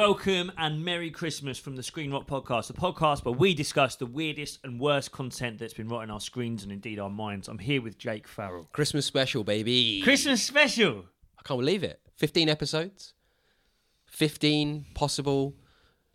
[0.00, 4.06] Welcome and Merry Christmas from the Screen Rot Podcast, the podcast where we discuss the
[4.06, 7.48] weirdest and worst content that's been on our screens and indeed our minds.
[7.48, 8.66] I'm here with Jake Farrell.
[8.72, 10.00] Christmas special, baby.
[10.02, 11.04] Christmas special!
[11.38, 12.00] I can't believe it.
[12.16, 13.12] 15 episodes,
[14.06, 15.54] 15 possible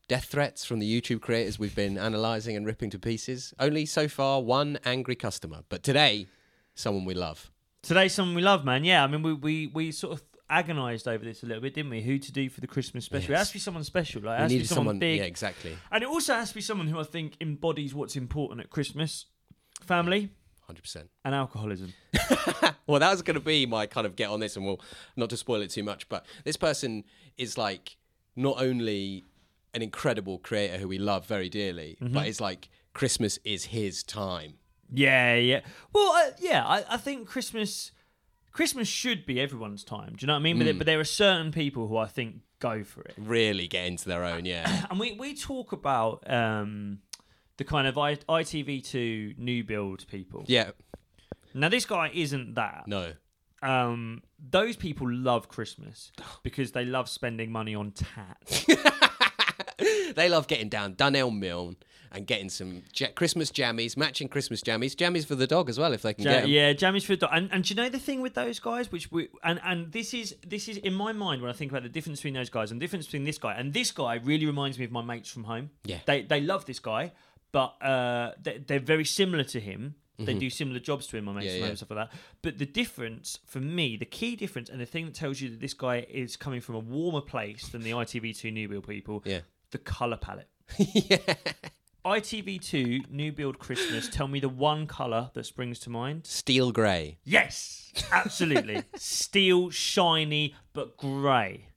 [0.07, 3.53] death threats from the YouTube creators we've been analysing and ripping to pieces.
[3.59, 6.25] Only so far one angry customer, but today,
[6.73, 7.51] someone we love.
[7.83, 8.83] Today's someone we love, man.
[8.83, 11.91] Yeah, I mean, we, we, we sort of agonised over this a little bit, didn't
[11.91, 12.01] we?
[12.01, 13.29] Who to do for the Christmas special?
[13.31, 13.39] It Yes.
[13.39, 14.21] has to be someone special.
[14.21, 15.19] Like, it has to be someone, someone, big.
[15.19, 15.77] yeah, exactly.
[15.91, 19.25] And it also has to be someone who I think embodies what's important at Christmas
[19.83, 20.29] family
[20.69, 21.07] 100%.
[21.23, 21.93] and alcoholism.
[22.87, 24.79] Well, that was going to be my kind of get on this, and we'll
[25.15, 27.03] not to spoil it too much, but this person
[27.35, 27.97] is like
[28.35, 29.23] not only
[29.73, 32.13] an incredible creator who we love very dearly, Mm-hmm.
[32.13, 34.59] but it's like Christmas is his time.
[34.93, 35.61] Yeah, yeah.
[35.93, 37.91] Well, uh, yeah, I, I think Christmas
[38.55, 40.13] Christmas should be everyone's time.
[40.15, 40.57] Do you know what I mean?
[40.57, 43.13] But, there, but there are certain people who I think go for it.
[43.17, 44.85] Really get into their own, yeah.
[44.89, 46.99] And we, we talk about um,
[47.57, 50.45] the kind of I, ITV2 new build people.
[50.47, 50.69] yeah,
[51.53, 52.87] Now, this guy isn't that.
[52.87, 53.11] no.
[53.61, 58.37] Um, those people love Christmas because they love spending money on tat.
[60.15, 61.75] they love getting down Dunelm Mill
[62.15, 65.93] and getting some ja- Christmas jammies, matching Christmas jammies, jammies for the dog as well
[65.93, 66.49] if they can Ja- get 'em.
[66.49, 67.29] yeah, jammies for the dog.
[67.33, 70.13] And, and do you know the thing with those guys, which we and and this
[70.13, 72.71] is this is in my mind when I think about the difference between those guys
[72.71, 75.29] and the difference between this guy and this guy really reminds me of my mates
[75.29, 75.69] from home.
[75.83, 75.99] Yeah.
[76.05, 77.11] they they love this guy,
[77.51, 79.95] but uh, they, they're very similar to him.
[80.17, 80.39] They Mm-hmm.
[80.39, 81.69] do similar jobs to him, my mates Yeah, from home yeah.
[81.71, 82.17] and stuff like that.
[82.41, 85.59] But the difference for me, the key difference, and the thing that tells you that
[85.59, 89.41] this guy is coming from a warmer place than the ITV2 new build people, Yeah.
[89.71, 90.47] the color palette.
[90.77, 91.17] yeah.
[92.05, 94.07] ITV2 new build Christmas.
[94.07, 96.27] Tell me the one color that springs to mind.
[96.27, 97.17] Steel grey.
[97.23, 98.83] Yes, absolutely.
[98.95, 101.67] Steel, shiny, but grey.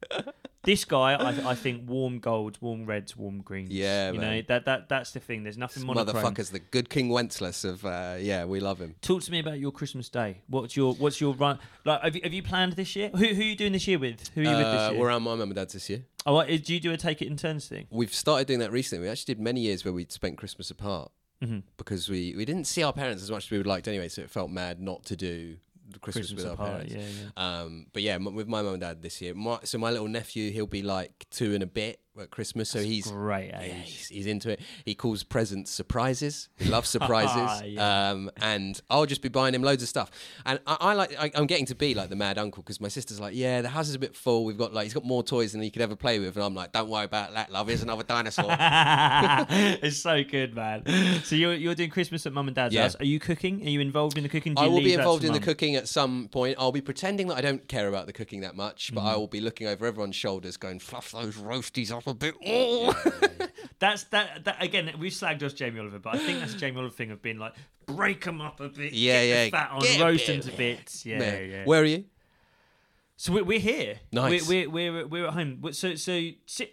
[0.65, 3.71] This guy, I, I think, warm golds, warm reds, warm greens.
[3.71, 5.43] Yeah, you know that that that's the thing.
[5.45, 6.23] There's nothing monochrome.
[6.23, 8.97] Motherfuckers, the good King Wenceslas of uh, yeah, we love him.
[9.01, 10.43] Talk to me about your Christmas day.
[10.49, 11.59] What's your what's your run?
[11.87, 13.09] Like, have you, have you planned this year?
[13.11, 14.29] Who who are you doing this year with?
[14.35, 15.01] Who are you with Uh, this year?
[15.01, 16.05] we're around my mum and dad's this year.
[16.27, 17.87] Oh, what, do you do a take it in turns thing?
[17.91, 19.05] We've started doing that recently.
[19.07, 21.13] We actually did many years where we'd spent Christmas apart
[21.43, 21.61] Mm-hmm.
[21.77, 24.23] because we, we didn't see our parents as much as we would liked anyway, so
[24.23, 25.59] it felt mad not to do
[26.01, 26.95] Christmas, Christmas with apart, our parents.
[26.95, 27.61] yeah, yeah.
[27.61, 29.35] Um, but yeah, m- with my mum and dad this year.
[29.35, 32.81] My, so my little nephew, he'll be like two and a bit at Christmas, so
[32.81, 34.61] he's Great Yeah, he's, he's into it.
[34.85, 36.49] He calls presents surprises.
[36.59, 37.63] He loves surprises.
[37.67, 38.11] Yeah.
[38.11, 40.11] um, and I'll just be buying him loads of stuff.
[40.47, 41.15] And I, I like.
[41.19, 43.69] I, I'm getting to be like the mad uncle because my sister's like, "Yeah, the
[43.69, 44.45] house is a bit full.
[44.45, 46.55] We've got like he's got more toys than he could ever play with." And I'm
[46.55, 47.69] like, "Don't worry about that, love.
[47.69, 48.47] Here's another dinosaur."
[49.83, 50.85] it's so good, man.
[51.25, 52.83] So you're you're doing Christmas at mum and dad's Yeah.
[52.83, 52.97] house.
[53.01, 53.63] Are you cooking?
[53.63, 54.55] Are you involved in the cooking?
[54.57, 56.57] I will be involved in the cooking at some point.
[56.59, 59.21] I'll be pretending that I don't care about the cooking that much, but I Mm-hmm.
[59.21, 62.95] will be looking over everyone's shoulders, going, "Fluff those roasties up a bit." more."
[63.79, 64.45] That's that.
[64.45, 64.93] That again.
[64.99, 67.55] We slagged off Jamie Oliver, but I think that's Jamie Oliver thing of being like,
[67.87, 70.57] break them up a bit, Yeah, get yeah, the fat on, roast bit them to
[70.57, 71.07] bits.
[71.07, 71.65] Yeah, Man, yeah.
[71.65, 72.05] Where are you?
[73.21, 73.97] So we're, we're here.
[74.13, 74.47] Nice.
[74.47, 75.61] We're, we're we're we're at home.
[75.73, 76.13] So so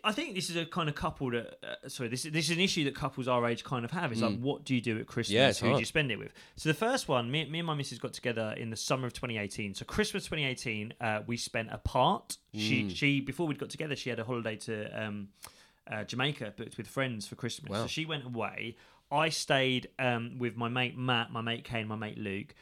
[0.04, 1.58] I think this is a kind of couple that.
[1.64, 4.12] Uh, sorry, this is this is an issue that couples our age kind of have.
[4.12, 5.34] Is like, what do you do at Christmas?
[5.34, 6.34] Yeah, Who do you spend it with?
[6.56, 9.14] So the first one, me, me and my missus got together in the summer of
[9.14, 9.74] 2018.
[9.74, 12.38] So Christmas 2018, uh, we spent apart.
[12.54, 12.60] Hmm.
[12.60, 15.30] She she before we'd got together, she had a holiday to um,
[15.92, 17.72] uh, Jamaica, booked with friends for Christmas.
[17.72, 17.82] Wow.
[17.82, 18.78] So she went away.
[19.12, 22.54] I stayed um, with my mate Matt, my mate Kane, my mate Luke,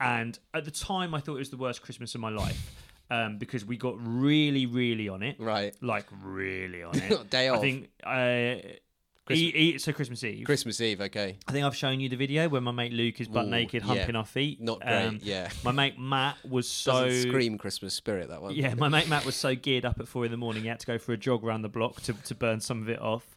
[0.00, 2.85] and at the time I thought it was the worst Christmas of my life.
[3.10, 5.74] Um, because we got really, really on it, Right.
[5.80, 7.30] like really on it.
[7.30, 7.58] Day off.
[7.58, 9.34] I think uh, e-
[9.74, 10.44] e- so Christmas Eve.
[10.44, 11.00] Christmas Eve.
[11.00, 11.36] Okay.
[11.46, 13.82] I think I've shown you the video where my mate Luke is butt Ooh, naked,
[13.82, 13.94] yeah.
[13.94, 14.60] humping our feet.
[14.60, 15.06] Not great.
[15.06, 15.48] Um, yeah.
[15.64, 18.54] My mate Matt was so Doesn't scream Christmas spirit that one.
[18.54, 20.80] yeah, my mate Matt was so geared up at four in the morning, he had
[20.80, 23.35] to go for a jog around the block to, to burn some of it off.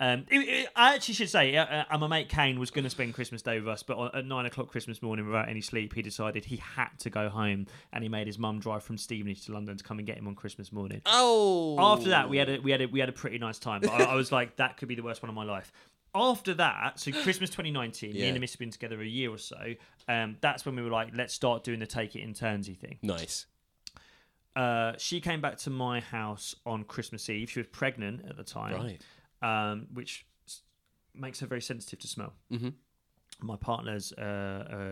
[0.00, 2.90] Um, it- it- I actually should say, uh, uh, my mate Kane was going to
[2.90, 5.94] spend Christmas Day with us, but on, at nine o'clock Christmas morning, without any sleep,
[5.94, 9.46] he decided he had to go home, and he made his mum drive from Stevenage
[9.46, 11.02] to London to come and get him on Christmas morning.
[11.06, 11.76] Oh.
[11.80, 13.80] After that, we had a we had a we had a pretty nice time.
[13.80, 15.72] But I, I was like, that could be the worst one of my life.
[16.14, 18.26] After that, so Christmas 2019, me Yeah.
[18.26, 19.74] and the miss have been together a year or so.
[20.08, 22.98] Um, that's when we were like, let's start doing the take it in turnsy thing.
[23.02, 23.46] Nice.
[24.56, 27.50] Uh, she came back to my house on Christmas Eve.
[27.50, 29.00] She was pregnant at the time, Right.
[29.42, 30.26] Um, which
[31.14, 32.32] makes her very sensitive to smell.
[32.52, 32.74] Mhm.
[33.40, 34.20] My partner's uh,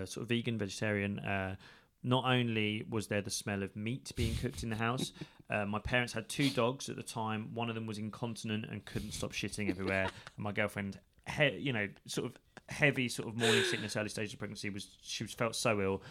[0.02, 1.18] uh, sort of vegan, vegetarian.
[1.18, 1.56] Uh,
[2.02, 5.12] not only was there the smell of meat being cooked in the house,
[5.50, 7.52] uh, my parents had two dogs at the time.
[7.54, 10.04] One of them was incontinent and couldn't stop shitting everywhere.
[10.36, 10.98] and my girlfriend,
[11.36, 12.36] he- you know, sort of
[12.68, 16.02] heavy, sort of morning sickness, early stages of pregnancy, was she was felt so ill.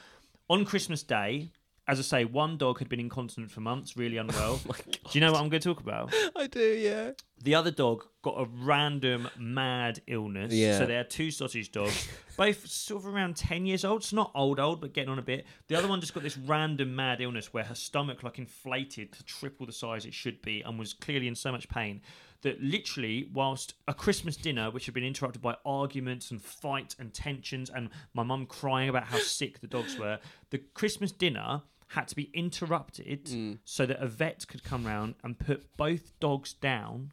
[0.49, 1.51] On Christmas Day,
[1.87, 4.59] As I say, one dog had been incontinent for months, really oh unwell.
[4.63, 4.99] Oh my God.
[5.11, 6.13] Do you know what I'm going to talk about?
[6.35, 7.11] I do, yeah.
[7.43, 10.53] The other dog got a random mad illness.
[10.53, 10.79] Yeah.
[10.79, 14.01] So they had two sausage dogs, both sort of around 10 years old.
[14.01, 15.45] It's not old, old, but getting on a bit.
[15.67, 19.23] The other one just got this random mad illness where her stomach like inflated to
[19.23, 22.01] triple the size it should be and was clearly in so much pain
[22.45, 27.11] that literally, whilst a Christmas dinner, which had been interrupted by arguments and fight and
[27.11, 30.19] tensions and my mum crying about how sick the dogs were,
[30.51, 33.53] the Christmas dinner had to be interrupted hmm.
[33.63, 37.11] so that a vet could come round and put both dogs down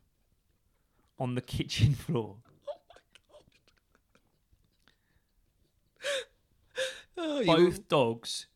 [1.19, 2.37] on the kitchen floor.
[7.17, 8.47] Oh, you- Both dogs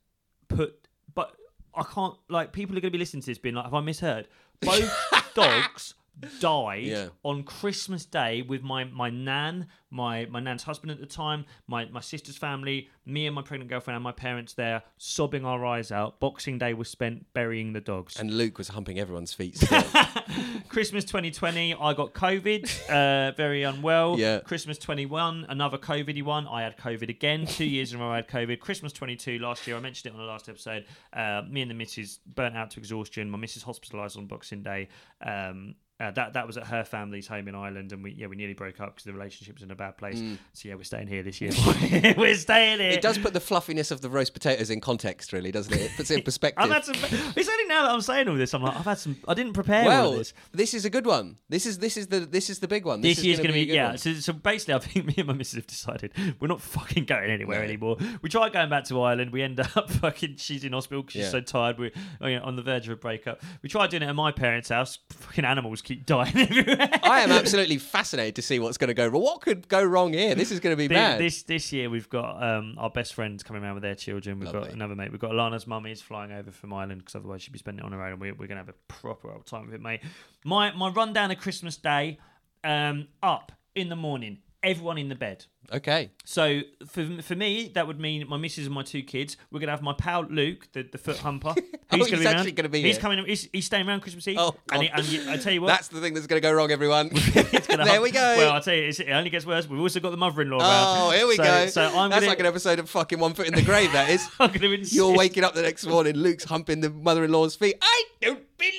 [0.48, 1.36] put, but
[1.74, 3.80] I can't, like, people are going to be listening to this being like, have I
[3.80, 4.28] misheard?
[4.60, 5.94] Both dogs
[6.40, 7.08] died Yeah.
[7.22, 11.84] on Christmas Day with my, my nan, my, my nan's husband at the time, my,
[11.86, 15.92] my sister's family, me and my pregnant girlfriend and my parents there, sobbing our eyes
[15.92, 16.18] out.
[16.20, 18.18] Boxing Day was spent burying the dogs.
[18.18, 19.62] And Luke was humping everyone's feet.
[20.68, 24.18] Christmas 2020, I got COVID, uh, very unwell.
[24.18, 24.40] Yeah.
[24.40, 26.46] Christmas 21, another COVID one.
[26.48, 27.46] I had COVID again.
[27.46, 28.58] Two years in a row, I had COVID.
[28.60, 30.84] Christmas 22 last year, I mentioned it on the last episode.
[31.12, 33.30] Uh, me and the missus burnt out to exhaustion.
[33.30, 34.88] My missus hospitalised on Boxing Day.
[35.24, 38.37] Um, uh, that that was at her family's home in Ireland, and we yeah we
[38.37, 40.22] nearly broke up because the relationship was in a bad place.
[40.52, 41.52] So yeah, we're staying here this year.
[42.19, 42.90] we're staying here.
[42.90, 45.81] it does put the fluffiness of the roast potatoes in context, really, doesn't it?
[45.81, 46.62] It puts it in perspective.
[46.64, 46.96] I've had some.
[47.37, 48.52] It's only now that I'm saying all this.
[48.54, 49.16] I'm like, I've had some.
[49.26, 50.34] I didn't prepare all well, this.
[50.52, 51.38] this is a good one.
[51.48, 53.00] This is this is the this is the big one.
[53.00, 53.96] This, is year's gonna going to be, yeah.
[53.96, 57.31] So, so basically, I think me and my missus have decided we're not fucking going
[57.31, 57.64] anywhere No.
[57.64, 57.96] anymore.
[58.22, 59.32] We tried going back to Ireland.
[59.32, 60.37] We end up fucking.
[60.37, 61.22] She's in hospital because Yeah.
[61.22, 61.78] she's so tired.
[61.78, 63.42] We're oh, yeah, on the verge of a breakup.
[63.62, 64.99] We tried doing it at my parents' house.
[65.10, 66.91] Fucking animals keep dying everywhere.
[67.03, 69.23] I am absolutely fascinated to see what's going to go wrong.
[69.23, 70.35] What could go wrong here?
[70.35, 71.21] This is going to be Thi- mad.
[71.21, 74.41] This this year we've got um, our best friends coming around with their children.
[74.41, 75.12] We've got another mate.
[75.12, 77.87] We've got Alana's mum is flying over from Ireland because otherwise she'd be spending it
[77.87, 78.12] on her own.
[78.12, 80.00] And we're, we're gonna have a proper old time with it, mate.
[80.44, 82.19] My my rundown of Christmas Day.
[82.65, 84.38] Um, up in the morning.
[84.62, 85.44] Everyone in the bed.
[85.73, 86.11] okay.
[86.25, 89.37] So for for me, that would mean my missus and my two kids.
[89.50, 91.55] We're gonna have my pal Luke, the, the foot humper.
[91.88, 92.56] Oh, he's gonna actually around.
[92.56, 93.00] gonna be He's here.
[93.00, 93.25] coming.
[93.25, 94.38] He's, he's staying around Christmas Eve.
[94.41, 96.47] Oh, and, he, and you- I tell you what, That's the thing that's going to
[96.47, 97.11] go wrong, everyone.
[97.38, 98.35] there we go.
[98.37, 99.69] Well, I tell you, it only gets worse.
[99.69, 101.14] We've also got the mother-in-law oh, around.
[101.14, 101.67] here we so, go.
[101.69, 104.11] So I'm that's gonna, like an episode of fucking One Foot in the Grave, that
[104.11, 104.29] is.
[104.41, 104.94] I'm gonna insist.
[104.97, 107.76] You're waking up the next morning, Luke's humping the mother in law's feet.
[107.81, 108.73] I don't believe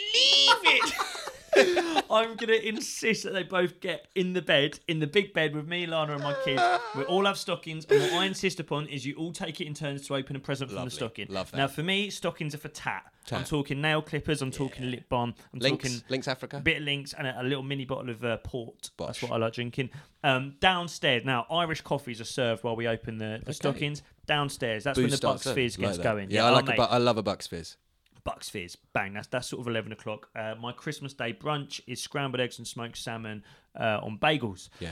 [0.66, 0.94] it.
[2.10, 5.68] I'm gonna insist that they both get in the bed, in the big bed with
[5.68, 6.62] me, Lana, and my kids.
[6.96, 9.74] We all have stockings, and what I insist upon is you all take it in
[9.74, 11.28] turns to open a present from the stocking.
[11.30, 11.58] Love that.
[11.58, 13.04] Now, for me, stockings are for tat.
[13.32, 14.42] I'm talking nail clippers.
[14.42, 15.34] I'm talking lip balm.
[15.54, 16.58] I'm Lynx, talking Lynx Africa.
[16.58, 18.92] a bit of Lynx and a, a little mini bottle of uh, port.
[18.98, 19.90] That's what I like drinking.
[20.24, 24.02] Um, downstairs now, Irish coffees are served while we open the, the stockings.
[24.26, 25.50] Downstairs, that's when the Bucks.
[25.50, 26.04] Fizz Like gets that.
[26.04, 26.32] going.
[26.32, 27.78] Yeah, I oh, like a bu- I love a Bucks Fizz.
[28.28, 28.76] Bucks Fizz.
[28.92, 29.14] Bang.
[29.14, 30.28] That's that's sort of eleven o'clock.
[30.36, 33.42] Uh, my Christmas Day brunch is scrambled eggs and smoked salmon
[33.74, 34.68] uh, on bagels.
[34.82, 34.92] Yeah.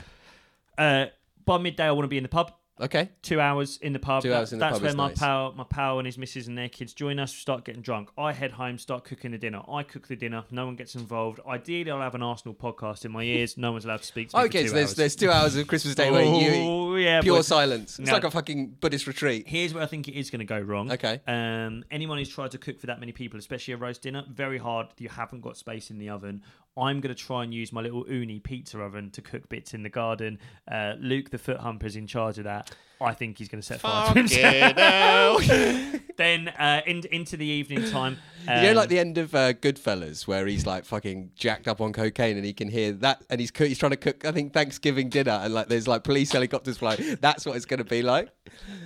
[0.78, 1.06] Uh,
[1.44, 2.52] by midday, I want to be in the pub.
[2.78, 3.08] Okay.
[3.22, 4.22] Two hours in the pub.
[4.22, 5.18] Two hours in the that's pub where is my nice.
[5.18, 7.32] pal, my pal, and his missus and their kids join us.
[7.34, 8.10] Start getting drunk.
[8.18, 9.62] I head home, start cooking the dinner.
[9.66, 10.44] I cook the dinner.
[10.50, 11.40] No one gets involved.
[11.48, 13.56] Ideally, I'll have an Arsenal podcast in my ears.
[13.56, 14.42] No one's allowed to speak to me.
[14.42, 14.94] for Okay, two so there's hours.
[14.96, 17.98] there's two hours of Christmas Day where you Oh, yeah, pure but silence.
[17.98, 18.12] It's No.
[18.14, 19.48] like a fucking Buddhist retreat.
[19.48, 20.92] Here's where I think it is going to go wrong.
[20.92, 21.20] Okay.
[21.26, 24.58] Um, anyone who's tried to cook for that many people, especially a roast dinner, very
[24.58, 24.88] hard.
[24.98, 26.42] You haven't got space in the oven.
[26.78, 29.82] I'm going to try and use my little Ooni pizza oven to cook bits in
[29.82, 30.38] the garden.
[30.70, 32.65] Uh, Luke, the foot humper's in charge of that.
[33.00, 36.00] I think he's going to set fire to himself.
[36.16, 38.18] then uh, in, into the evening time.
[38.48, 41.80] Um, you know, like the end of uh, Goodfellas, where he's like fucking jacked up
[41.80, 44.32] on cocaine, and he can hear that, and he's coo- he's trying to cook, I
[44.32, 47.18] think Thanksgiving dinner, and like there's like police helicopters flying.
[47.20, 48.30] That's what it's going to be like.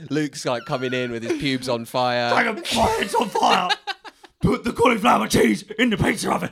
[0.09, 2.31] Luke's like coming in with his pubes on fire.
[2.31, 3.69] Dragon fire, it's on fire.
[4.41, 6.51] Put the cauliflower cheese in the pizza oven.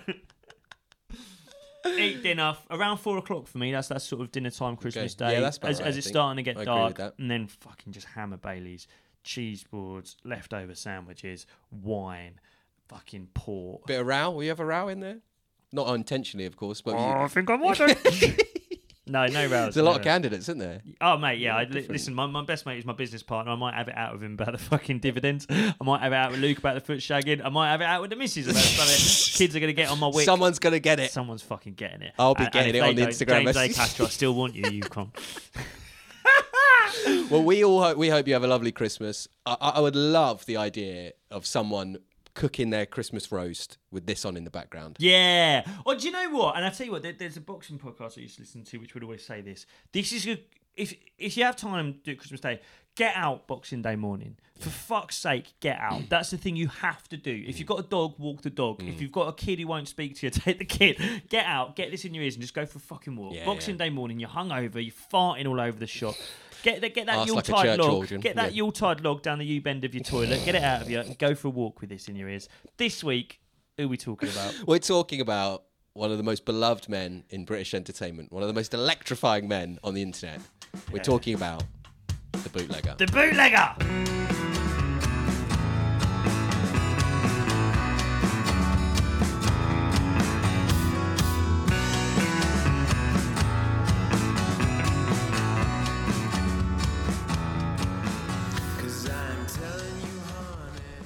[1.97, 3.73] Eat dinner around four o'clock for me.
[3.73, 5.41] That's that's sort of dinner time Christmas Yeah, Day.
[5.41, 6.15] that's about as, right, as I it's think.
[6.15, 7.15] starting to get I agree with dark, that.
[7.19, 8.87] and then fucking just hammer Baileys,
[9.25, 12.41] cheese boards, leftover sandwiches, wine,
[12.89, 13.87] fucking pork.
[13.87, 14.31] Bit of row.
[14.31, 15.19] Will you have a row in there?
[15.73, 17.79] Not unintentionally, of course, but you, Oh, I think I might.
[19.09, 19.51] no, no rows.
[19.51, 20.81] there's a no lot of candidates, isn't there?
[21.01, 21.57] Oh mate, yeah.
[21.57, 21.91] I, li- different.
[21.91, 23.53] listen, my, my best mate is my business partner.
[23.53, 25.47] I might have it out with him about the fucking dividends.
[25.51, 27.45] I might have it out with Luke about the foot shagging.
[27.45, 29.35] I might have it out with the missus about something.
[29.39, 30.25] Kids are gonna get on my wick.
[30.25, 31.11] Someone's going to get it.
[31.11, 32.13] Someone's fucking getting it.
[32.19, 33.61] I'll be And- getting if it on the don't, Instagram James A.
[33.61, 33.77] message.
[33.77, 35.13] Castro, I still want you, you con.
[37.31, 39.29] Well, we all hope, we hope you have a lovely Christmas.
[39.47, 41.99] I, I I would love the idea of someone
[42.39, 44.97] cooking their Christmas roast with this on in the background.
[45.01, 45.69] Yeah.
[45.85, 46.55] Or do you know what?
[46.55, 48.79] And I tell you what, there, there's a boxing podcast I used to listen to,
[48.79, 49.67] which would always say this.
[49.93, 50.39] This is a
[50.77, 52.61] if if you have time do Christmas Day,
[52.99, 54.37] get out Boxing Day morning.
[54.59, 56.03] For fuck's sake, get out.
[56.09, 57.45] That's the thing you have to do.
[57.47, 58.81] If you've got a dog, walk the dog.
[58.81, 58.89] Mm.
[58.89, 61.01] If you've got a kid who won't speak to you, take the kid.
[61.29, 63.35] Get out, get this in your ears, and just go for a fucking walk.
[63.35, 63.87] Yeah, Boxing yeah.
[63.87, 66.17] Day morning, you're hungover, you're farting all over the shop.
[66.65, 67.93] Get that, get that Arse like Yuletide church log.
[67.93, 68.21] organ.
[68.21, 68.57] Get that Yeah.
[68.65, 70.45] Yuletide log down the U bend of your toilet.
[70.45, 72.49] Get it out of you, and go for a walk with this in your ears.
[72.79, 73.41] This week,
[73.77, 74.53] who are we talking about?
[74.67, 75.63] We're talking about
[75.93, 79.79] one of the most beloved men in British entertainment, one of the most electrifying men
[79.85, 80.41] on the internet.
[80.91, 81.63] We're talking about
[82.33, 82.95] the bootlegger.
[82.99, 83.75] the bootlegger.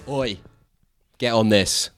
[0.09, 0.37] Oi,
[1.17, 1.89] get on this.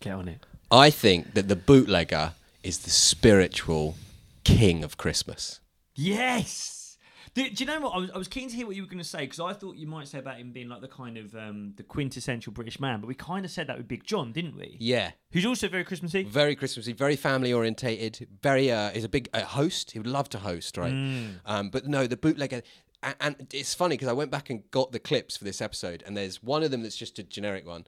[0.00, 0.46] Get on it.
[0.70, 3.96] I think that the bootlegger is the spiritual
[4.44, 5.60] king of Christmas.
[5.94, 6.79] Yes.
[7.34, 7.90] Do, do you know what?
[7.94, 9.52] I was, I was keen to hear what you were going to say because I
[9.52, 12.80] thought you might say about him being like the kind of um, the quintessential British
[12.80, 14.76] man, but we kind of said that with Big John, didn't we?
[14.80, 16.24] Yeah, Who's also very Christmassy.
[16.24, 18.26] very Christmassy, very family orientated.
[18.42, 19.92] Very uh, is a big uh, host.
[19.92, 20.92] He would love to host, right?
[20.92, 21.34] Mm.
[21.46, 22.62] Um, but no, the bootlegger.
[23.02, 26.02] And, and it's funny because I went back and got the clips for this episode,
[26.06, 27.86] and there's one of them that's just a generic one.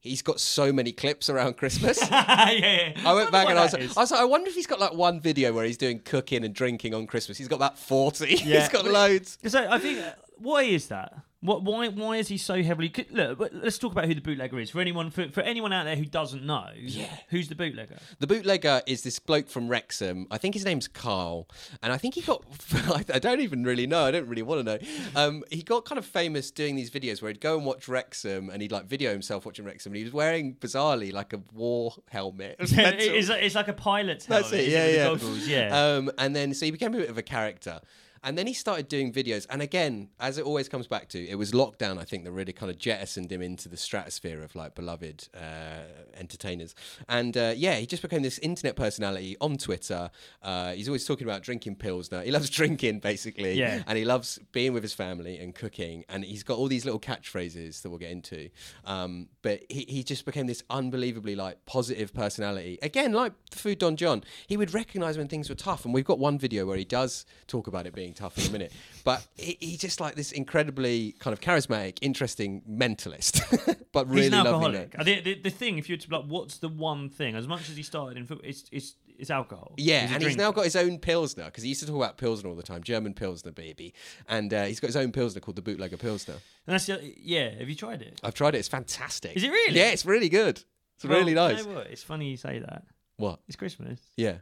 [0.00, 2.00] He's got so many clips around Christmas.
[2.10, 2.92] yeah, yeah.
[3.04, 4.80] I went back and I was, what I was like, I wonder if he's got
[4.80, 7.36] like one video where he's doing cooking and drinking on Christmas.
[7.36, 8.26] He's got about 40.
[8.44, 8.60] Yeah.
[8.60, 9.36] he's got loads.
[9.46, 11.12] So I think uh, why is that?
[11.42, 12.92] What why why is he so heavily?
[13.10, 15.96] Look, let's talk about who the bootlegger is for anyone for, for anyone out there
[15.96, 16.68] who doesn't know.
[16.76, 17.06] Yeah.
[17.30, 17.96] who's the bootlegger?
[18.18, 20.26] The bootlegger is this bloke from Wrexham.
[20.30, 21.48] I think his name's Carl,
[21.82, 22.44] and I think he got.
[23.10, 24.04] I don't even really know.
[24.04, 24.78] I don't really want to know.
[25.16, 28.50] Um, he got kind of famous doing these videos where he'd go and watch Wrexham,
[28.50, 31.94] and he'd like video himself watching Wrexham, and he was wearing bizarrely like a war
[32.08, 32.56] helmet.
[32.58, 34.72] It it's, like, it's like a pilot's That's helmet, it.
[34.72, 35.04] isn't Yeah, yeah.
[35.10, 35.84] goggles, yeah.
[35.84, 37.80] Um, and then so he became a bit of a character.
[38.22, 39.46] And then he started doing videos.
[39.48, 42.52] And again, as it always comes back to, it was lockdown, I think, that really
[42.52, 45.84] kind of jettisoned him into the stratosphere of like beloved uh,
[46.14, 46.74] entertainers.
[47.08, 50.10] And uh, yeah, he just became this internet personality on Twitter.
[50.42, 52.20] Uh, he's always talking about drinking pills now.
[52.30, 53.54] He loves drinking, basically.
[53.54, 53.82] Yeah.
[53.88, 56.04] And he loves being with his family and cooking.
[56.08, 58.50] And he's got all these little catchphrases that we'll get into.
[58.84, 62.78] Um, but he, he just became this unbelievably like positive personality.
[62.82, 65.84] Again, like the food Don John, he would recognize when things were tough.
[65.84, 68.50] And we've got one video where he does talk about it being tough in a
[68.50, 68.72] minute.
[69.04, 73.40] But he, he's just like this incredibly kind of charismatic, interesting mentalist,
[73.92, 74.78] but really He's an lovely.
[74.78, 75.04] alcoholic.
[75.04, 77.34] think the, the thing, if you were to like, what's the one thing?
[77.36, 79.74] As much as he started in football, it's it's it's alcohol.
[79.76, 82.16] Yeah, a and he's now got his own Pilsner because he used to talk about
[82.16, 83.92] Pilsner all the time, German Pilsner baby.
[84.28, 86.34] And uh, he's got his own Pilsner called the Bootlegger Pilsner.
[86.66, 87.50] And that's yeah.
[87.58, 88.18] Have you tried it?
[88.24, 89.36] I've tried it, it's fantastic.
[89.36, 89.76] Is it really?
[89.76, 90.62] Yeah, it's really good.
[90.96, 91.58] It's really nice.
[91.58, 91.86] You know what?
[91.88, 92.84] It's funny you say that.
[93.16, 93.40] What?
[93.48, 94.00] It's Christmas.
[94.16, 94.36] Yeah.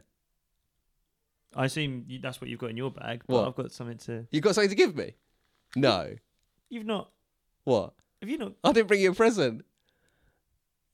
[1.55, 3.23] I assume you, that's what you've got in your bag.
[3.27, 3.47] But What?
[3.47, 4.27] I've got something to.
[4.31, 5.13] You got something to give me?
[5.75, 6.13] No.
[6.69, 7.09] You've not.
[7.63, 7.93] What?
[8.21, 8.53] Have you not?
[8.63, 9.61] I didn't bring you a present.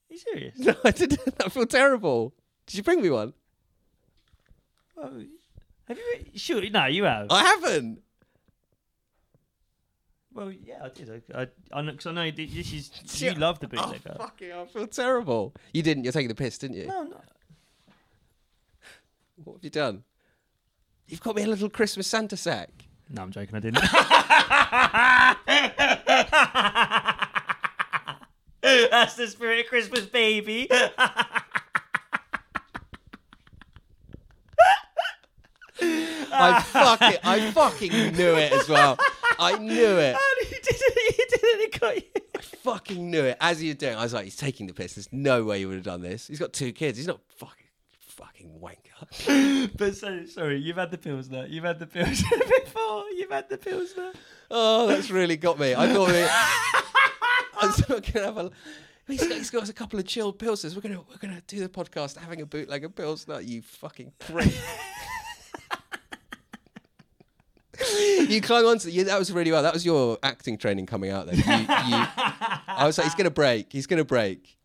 [0.09, 0.57] Are you serious?
[0.59, 1.19] No, I didn't.
[1.45, 2.33] I feel terrible.
[2.67, 3.33] Did you bring me one?
[4.97, 5.11] Oh,
[5.87, 6.03] have you?
[6.13, 6.61] re- Sure.
[6.69, 7.27] No, you have.
[7.29, 7.99] I haven't.
[10.33, 11.23] well, yeah, I did.
[11.33, 13.31] I, I, I know because I know this is Yeah.
[13.33, 14.15] you love the Oh, bootlegger.
[14.17, 15.53] fucking, I feel terrible.
[15.73, 16.03] You didn't.
[16.05, 16.87] You're taking the piss, didn't you?
[16.87, 17.21] no, no.
[19.43, 20.03] What have you done?
[21.07, 22.69] You've got me a little Christmas Santa sack.
[23.09, 23.55] No, I'm joking.
[23.55, 23.75] I didn't.
[28.91, 30.67] That's the spirit of Christmas, baby.
[36.37, 38.97] I fucking, I fucking knew it as well.
[39.39, 40.15] I knew it.
[40.41, 41.17] you did it.
[41.17, 41.75] You did it.
[41.75, 42.03] It got you.
[42.37, 43.37] I fucking knew it.
[43.39, 44.95] As you were doing, I was like, he's taking the piss.
[44.95, 46.27] There's no way he would have done this.
[46.27, 46.97] He's got two kids.
[46.97, 47.64] He's not fucking,
[48.15, 49.71] fucking wanker.
[49.77, 51.43] But so sorry, you've had the pills now.
[51.43, 52.21] You've had the pills
[52.65, 53.03] before.
[53.11, 54.11] You've had the pills now.
[54.49, 55.73] Oh, that's really got me.
[55.75, 58.51] I thought we, I was not gonna have a.
[59.07, 60.75] He's got, he's got us a couple of chilled pilsners.
[60.75, 63.41] We're gonna we're gonna do the podcast having a bootlegger pilsner.
[63.41, 64.53] You fucking prick.
[68.29, 69.63] you clung on to yeah, that was really well.
[69.63, 71.35] That was your acting training coming out there.
[71.35, 73.71] You, you, I was like, he's gonna break.
[73.73, 74.57] He's gonna break.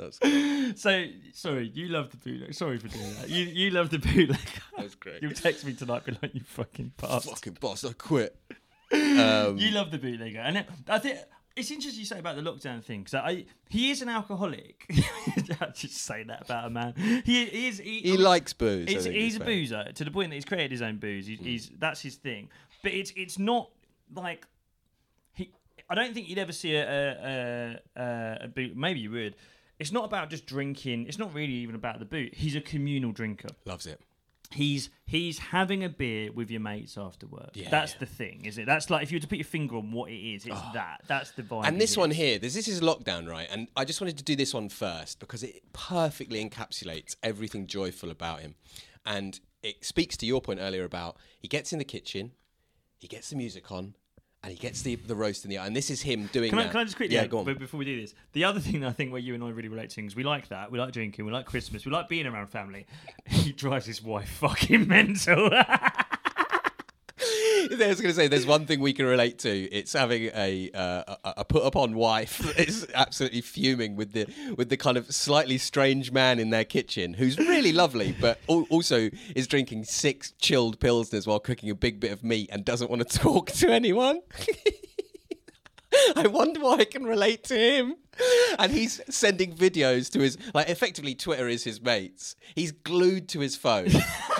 [0.00, 2.54] That was, So sorry, you love the bootleg.
[2.54, 3.28] Sorry for doing that.
[3.28, 4.38] You you love the bootleg.
[4.78, 5.22] was great.
[5.22, 7.32] You'll text me tonight, be like, you fucking bastard.
[7.32, 7.84] fucking boss.
[7.84, 8.36] I quit.
[8.92, 11.16] Um, You love the bootlegger, and it, I think
[11.54, 14.84] it's interesting you say about the lockdown thing because I he is an alcoholic.
[15.60, 16.94] I just say that about a man.
[17.24, 17.78] He, he is.
[17.78, 18.88] He, he likes booze.
[18.88, 21.26] I It's, think he's a boozer to the point that he's created his own booze.
[21.26, 22.48] He's, he's that's his thing.
[22.82, 23.70] But it's it's not
[24.12, 24.44] like
[25.34, 25.52] he.
[25.88, 28.76] I don't think you'd ever see a a, a, a boot.
[28.76, 29.36] Maybe you would.
[29.80, 31.06] It's not about just drinking.
[31.08, 32.34] It's not really even about the boot.
[32.34, 33.48] He's a communal drinker.
[33.64, 34.00] Loves it.
[34.52, 37.50] he's he's having a beer with your mates after work.
[37.54, 38.00] Yeah, That's yeah.
[38.00, 38.66] the thing, is it?
[38.66, 41.00] That's like if you were to put your finger on what it is, it's that.
[41.06, 41.64] That's the vibe.
[41.66, 43.48] And this one here, this, this is lockdown, right?
[43.50, 48.10] And I just wanted to do this one first because it perfectly encapsulates everything joyful
[48.10, 48.54] about him.
[49.06, 52.32] And it speaks to your point earlier about he gets in the kitchen,
[52.98, 53.94] he gets the music on,
[54.42, 55.66] and he gets the, the roast in the eye.
[55.66, 57.44] And this is him doing Can I, can I just quickly, Yeah, add, go on.
[57.44, 59.50] but before we do this, the other thing that I think where you and I
[59.50, 60.72] really relate to is we like that.
[60.72, 61.26] We like drinking.
[61.26, 61.84] We like Christmas.
[61.84, 62.86] We like being around family.
[63.26, 65.50] He drives his wife fucking mental.
[67.70, 69.50] I was going to say, there's one thing we can relate to.
[69.50, 74.26] It's having a uh, a, a put upon wife that is absolutely fuming with the
[74.56, 78.66] with the kind of slightly strange man in their kitchen who's really lovely, but al-
[78.70, 82.90] also is drinking six chilled pilsners while cooking a big bit of meat and doesn't
[82.90, 84.20] want to talk to anyone.
[86.16, 87.96] I wonder why I can relate to him.
[88.58, 92.36] And he's sending videos to his like effectively Twitter is his mates.
[92.54, 93.90] He's glued to his phone.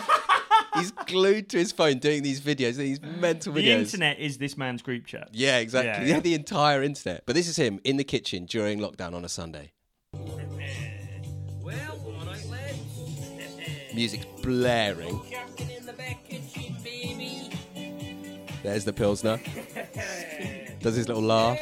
[0.81, 3.57] he's glued to his phone doing these videos, these mental videos.
[3.57, 5.29] the internet is this man's group chat.
[5.33, 5.91] Yeah, exactly.
[5.91, 6.21] Yeah, Yeah, yeah.
[6.21, 7.23] the entire internet.
[7.27, 9.73] But this is him in the kitchen during lockdown on a Sunday.
[10.13, 11.01] Well, right.
[13.95, 15.21] Music's blaring.
[15.31, 16.77] Captain the back kitchen.
[18.63, 19.41] There's the Pilsner.
[20.81, 21.59] Does his little laugh.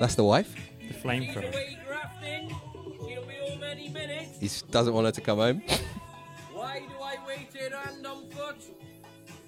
[0.00, 0.54] That's the wife.
[0.80, 1.48] The She's flamethrower.
[1.52, 2.48] away grafting.
[3.08, 4.28] She'll be home any minute.
[4.40, 5.62] He doesn't want her to come home.
[6.52, 8.56] Why do I wait here hand on foot?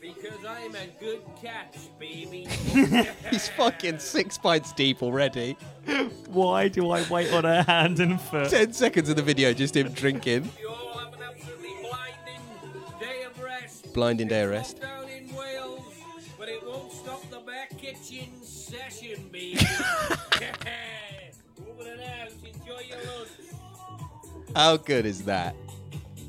[0.01, 2.47] Because I'm a good catch, baby.
[3.31, 5.57] He's fucking six pints deep already.
[6.29, 8.49] Why do I wait on her hand and foot?
[8.49, 10.51] Ten seconds of the video, just him drinking.
[10.61, 13.93] You all have an absolutely blinding day of rest.
[13.93, 14.81] Blinding day of rest.
[14.81, 15.83] Down in Wales,
[16.39, 18.29] but it won't stop the back kitchen session,
[19.39, 19.59] baby.
[21.69, 22.29] Over and out.
[22.45, 23.29] Enjoy your lunch.
[24.55, 25.55] How good is that?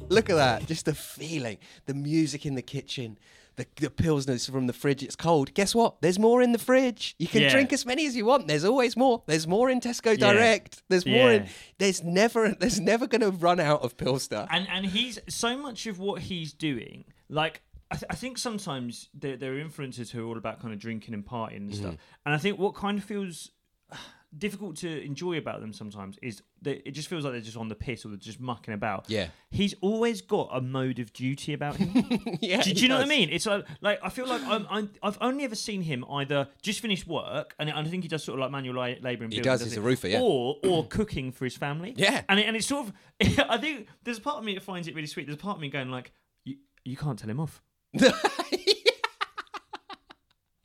[0.10, 0.66] Look at that.
[0.68, 3.18] Just the feeling, the music in the kitchen,
[3.58, 5.04] the, the pilsners from the fridge.
[5.04, 5.54] It's cold.
[5.54, 6.02] Guess what?
[6.02, 7.16] There's more in the fridge.
[7.20, 7.50] You can Yeah.
[7.52, 8.48] drink as many as you want.
[8.48, 9.22] There's always more.
[9.28, 10.82] There's more in Tesco Direct.
[10.90, 11.48] There's more in.
[11.78, 12.56] There's never.
[12.60, 14.48] There's never going to run out of Pilsner.
[14.52, 19.10] and and he's so much of what he's doing like I, th- I think sometimes
[19.14, 21.76] there, there are influencers who are all about kind of drinking and partying and mm.
[21.76, 23.52] stuff and i think what kind of feels
[24.38, 27.68] difficult to enjoy about them sometimes is that it just feels like they're just on
[27.68, 29.30] the piss or they're just mucking about Yeah.
[29.50, 31.90] he's always got a mode of duty about him
[32.40, 32.62] yeah.
[32.62, 33.30] do, do you know what I mean?
[33.32, 36.80] It's like, like I feel like I'm, I'm, I've only ever seen him either just
[36.80, 39.40] finish work, and I think he does sort of like manual la- labour and He
[39.40, 40.22] building, does, doesn't he's a roofer, yeah.
[40.22, 41.96] Or or cooking for his family.
[41.98, 42.22] Yeah.
[42.30, 42.94] and it, and it's sort of
[43.50, 45.26] I think there's a part of me that finds it really sweet.
[45.26, 46.12] There's a part of me going like,
[46.46, 47.64] you, you can't tell him off.
[47.94, 48.12] You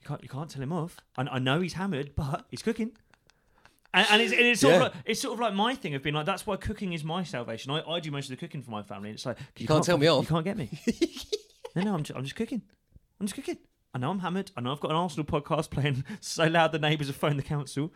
[0.09, 0.97] can't you can't tell him off.
[1.17, 2.91] I, I know he's hammered, but he's cooking.
[3.93, 4.77] And, and it's, and it's sort Yeah.
[4.77, 7.03] of like it's sort of like my thing of being like that's why cooking is
[7.03, 7.71] my salvation.
[7.71, 9.09] I, I do most of the cooking for my family.
[9.09, 10.23] And It's like you, can't tell me off.
[10.23, 10.69] You can't get me.
[11.75, 12.61] no, no, I'm just, I'm just cooking.
[13.19, 13.57] I'm just cooking.
[13.93, 14.51] I know I'm hammered.
[14.57, 17.43] I know I've got an Arsenal podcast playing so loud the neighbours have phoned the
[17.43, 17.91] council.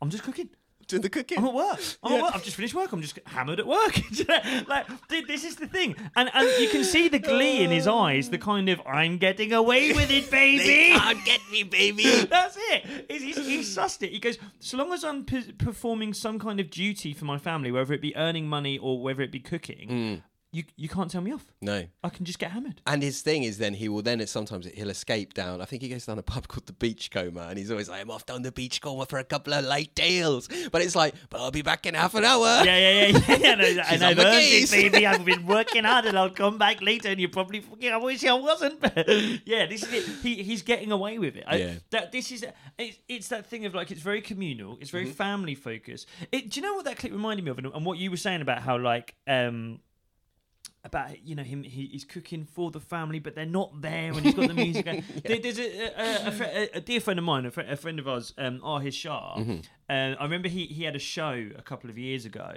[0.00, 0.48] I'm just cooking.
[0.88, 1.38] Doing the cooking.
[1.38, 1.80] I'm at work.
[2.02, 2.18] I'm Yeah.
[2.18, 2.34] at work.
[2.36, 2.92] I've just finished work.
[2.92, 3.94] I'm just hammered at work.
[4.12, 4.62] Do you know?
[4.68, 7.86] like, dude, this is the thing, and and you can see the glee in his
[7.86, 8.30] eyes.
[8.30, 10.98] The kind of I'm getting away with it, baby.
[10.98, 12.04] can't get me, baby.
[12.30, 13.06] That's it.
[13.10, 14.10] He's, he's, he's sussed it.
[14.12, 17.70] He goes, so long as I'm p- performing some kind of duty for my family,
[17.72, 20.22] whether it be earning money or whether it be cooking, Mm.
[20.54, 21.46] You you can't tell me off.
[21.62, 21.84] No.
[22.04, 22.82] I can just get hammered.
[22.86, 25.62] And his thing is then he will then sometimes he'll escape down.
[25.62, 28.10] I think he goes down a pub called the Beachcomber, and he's always like, "I'm
[28.10, 31.50] off down the Beachcomber for a couple of light tales." But it's like, "But I'll
[31.50, 33.54] be back in half an hour." Yeah, yeah, yeah, yeah.
[33.54, 35.06] no, and She's I've earned it, baby.
[35.12, 37.08] I've been working hard, and I'll come back later.
[37.08, 37.90] And you probably fucking.
[37.90, 38.78] I wish I wasn't.
[38.80, 39.08] But
[39.46, 40.04] yeah, this is it.
[40.22, 41.44] He he's getting away with it.
[41.46, 41.74] I- Yeah.
[41.90, 42.44] that this is
[42.78, 44.76] it's, it's that thing of like it's very communal.
[44.80, 46.08] It's very family focused.
[46.30, 48.16] It, do you know what that clip reminded me of, and, and what you were
[48.16, 49.78] saying about how like um
[50.84, 54.20] about you know him he, he's cooking for the family but they're not there and
[54.20, 55.04] he's got the music going.
[55.24, 58.34] There- there's a, a, a, a, dear friend of mine a, a friend of ours
[58.36, 59.36] um Ahir Shah.
[59.88, 62.50] And I remember he, he had a show a couple of years ago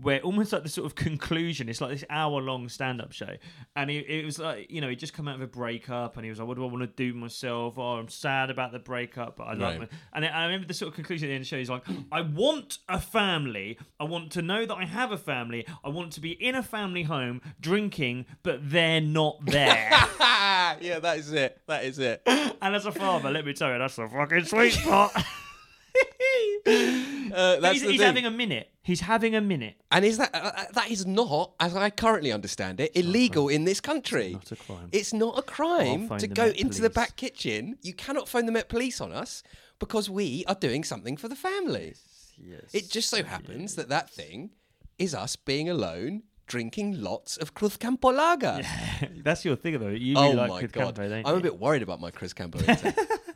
[0.00, 3.34] where almost like the sort of conclusion it's like this hour long stand up show
[3.76, 6.24] and he, it was like you know he just come out of a breakup and
[6.24, 8.78] he was like what do I want to do myself oh I'm sad about the
[8.78, 9.80] breakup but I love Right.
[9.80, 11.58] my and I remember the sort of conclusion at the end of the show.
[11.58, 13.78] He's like, I want a family.
[14.00, 15.66] I want to know that I have a family.
[15.84, 19.90] I want to be in a family home drinking, but they're not there.
[20.80, 21.60] yeah, that is it.
[21.66, 22.22] That is it.
[22.26, 25.12] and as a father, let me tell you, that's a fucking sweet spot.
[27.32, 28.06] Uh, that's he's the he's thing.
[28.06, 28.70] having a minute.
[28.82, 29.76] He's having a minute.
[29.92, 33.64] And is that uh, uh, that is not, as I currently understand it, illegal in
[33.64, 34.32] this country?
[34.32, 34.88] not a crime.
[34.92, 36.94] It's not a crime phone to the go Met into the Police.
[36.94, 37.76] back kitchen.
[37.82, 39.42] You cannot phone the Met Police on us
[39.78, 41.94] because we are doing something for the family.
[42.38, 42.72] Yes.
[42.72, 44.50] It just so happens that that thing
[44.98, 48.60] is us being alone, drinking lots of Cruz Campo Lager.
[49.22, 49.88] That's your thing though.
[49.88, 51.42] You Oh really like my Cruz god, Campo, don't I'm a you?
[51.42, 52.94] bit worried about my Cruz Campo intake.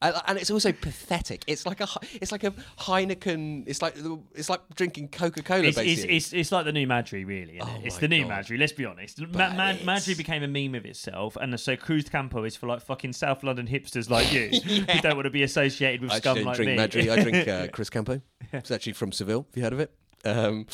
[0.00, 1.42] And, and it's also pathetic.
[1.48, 1.88] It's like a
[2.20, 3.64] it's like a Heineken.
[3.66, 3.96] It's like
[4.34, 5.64] it's like drinking Coca Cola.
[5.64, 7.58] It's, it's, basically, it's, it's like the new Madri, really.
[7.60, 7.86] Oh it?
[7.86, 8.28] It's the new God.
[8.28, 8.58] Madri.
[8.58, 9.20] Let's be honest.
[9.20, 13.12] Ma- Madri became a meme of itself, and so Cruz Campo is for like fucking
[13.12, 16.56] South London hipsters like you who don't want to be associated with I scum like
[16.56, 16.76] drink me.
[16.76, 17.10] Madri.
[17.10, 18.20] I drink uh, Cruz Campo.
[18.52, 19.46] It's actually from Seville.
[19.50, 19.92] Have you heard of it?
[20.24, 20.66] Um,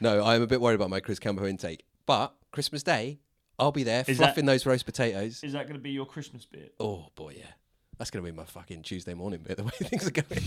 [0.00, 1.84] no, I'm a bit worried about my Cruz Campo intake.
[2.06, 3.20] But Christmas Day,
[3.58, 5.42] I'll be there Is that- fluffing those roast potatoes.
[5.44, 6.74] Is that going to be your Christmas bit?
[6.80, 7.44] Oh boy, yeah.
[7.98, 9.56] That's gonna be my fucking Tuesday morning bit.
[9.56, 10.26] The way things are going.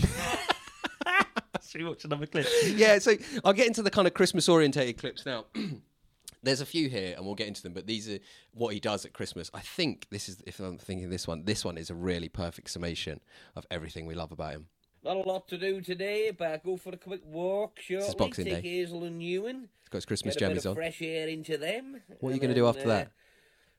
[1.66, 2.46] Should we watch another clip?
[2.66, 3.12] yeah, so
[3.44, 5.44] I'll get into the kind of Christmas orientated clips now.
[6.42, 7.72] There's a few here, and we'll get into them.
[7.72, 8.18] But these are
[8.52, 9.50] what he does at Christmas.
[9.52, 12.70] I think this is, if I'm thinking this one, this one is a really perfect
[12.70, 13.20] summation
[13.56, 14.66] of everything we love about him.
[15.04, 18.14] Not a lot to do today, but I'll go for a quick walk shortly.
[18.16, 18.68] Boxing Take Day.
[18.68, 19.68] Hazel and Ewan.
[19.80, 20.74] He's got his Christmas Get a bit jammies of on.
[20.76, 22.00] fresh air into them.
[22.20, 23.12] What are you gonna do then, after uh, that?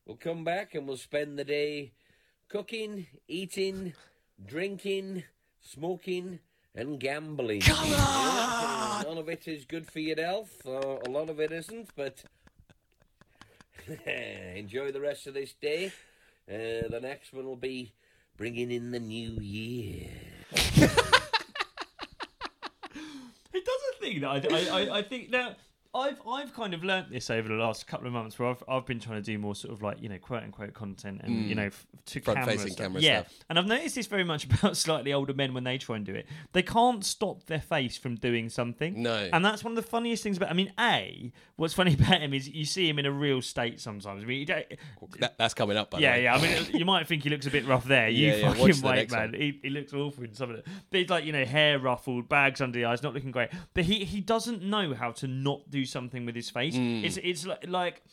[0.06, 1.92] We'll come back and we'll spend the day
[2.50, 3.94] cooking, eating,
[4.46, 5.24] drinking,
[5.62, 6.40] smoking,
[6.76, 7.62] and gambling.
[7.62, 9.04] Come on!
[9.04, 12.24] None of it is good for your health, or a lot of it isn't, but
[14.56, 15.94] enjoy the rest of this day.
[16.50, 17.94] Uh, the next one will be
[18.36, 20.10] bringing in the new year.
[23.52, 25.56] It does a thing that I, I, I, I think now.
[25.92, 28.86] I've I've kind of learnt this over the last couple of months where I've I've
[28.86, 31.56] been trying to do more sort of like you know quote unquote content and you
[31.56, 31.58] mm.
[31.58, 32.86] know f- to camera Front-facing stuff.
[32.86, 33.34] camera yeah stuff.
[33.50, 36.14] and I've noticed this very much about slightly older men when they try and do
[36.14, 39.30] it they can't stop their face from doing something No.
[39.34, 42.36] and that's one of the funniest things about I mean a what's funny about him
[42.36, 44.46] is you see him in a real state sometimes I mean
[45.20, 46.24] That, that's coming up, by the yeah, way.
[46.24, 46.36] yeah.
[46.36, 48.10] I mean, you might think he looks a bit rough there.
[48.10, 49.34] You Yeah, yeah, fucking the wait, man.
[49.34, 50.68] He, he looks awful in some of it.
[50.90, 53.50] But he's like, you know, hair ruffled, bags under the eyes, not looking great.
[53.74, 56.76] But he, he doesn't know how to not do something with his face.
[56.76, 57.04] Mm.
[57.04, 58.04] It's it's like, like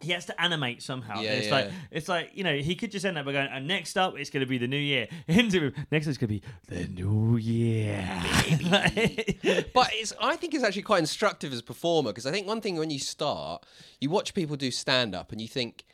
[0.00, 1.20] he has to animate somehow.
[1.20, 1.54] Yeah, it's yeah.
[1.54, 3.48] like it's like you know he could just end up by going.
[3.48, 5.08] And next up, it's going to be the new year.
[5.26, 8.06] Into next, it's going to be the new year.
[9.74, 12.60] but it's I think it's actually quite instructive as a performer because I think one
[12.60, 13.66] thing when you start,
[14.00, 15.84] you watch people do stand up and you think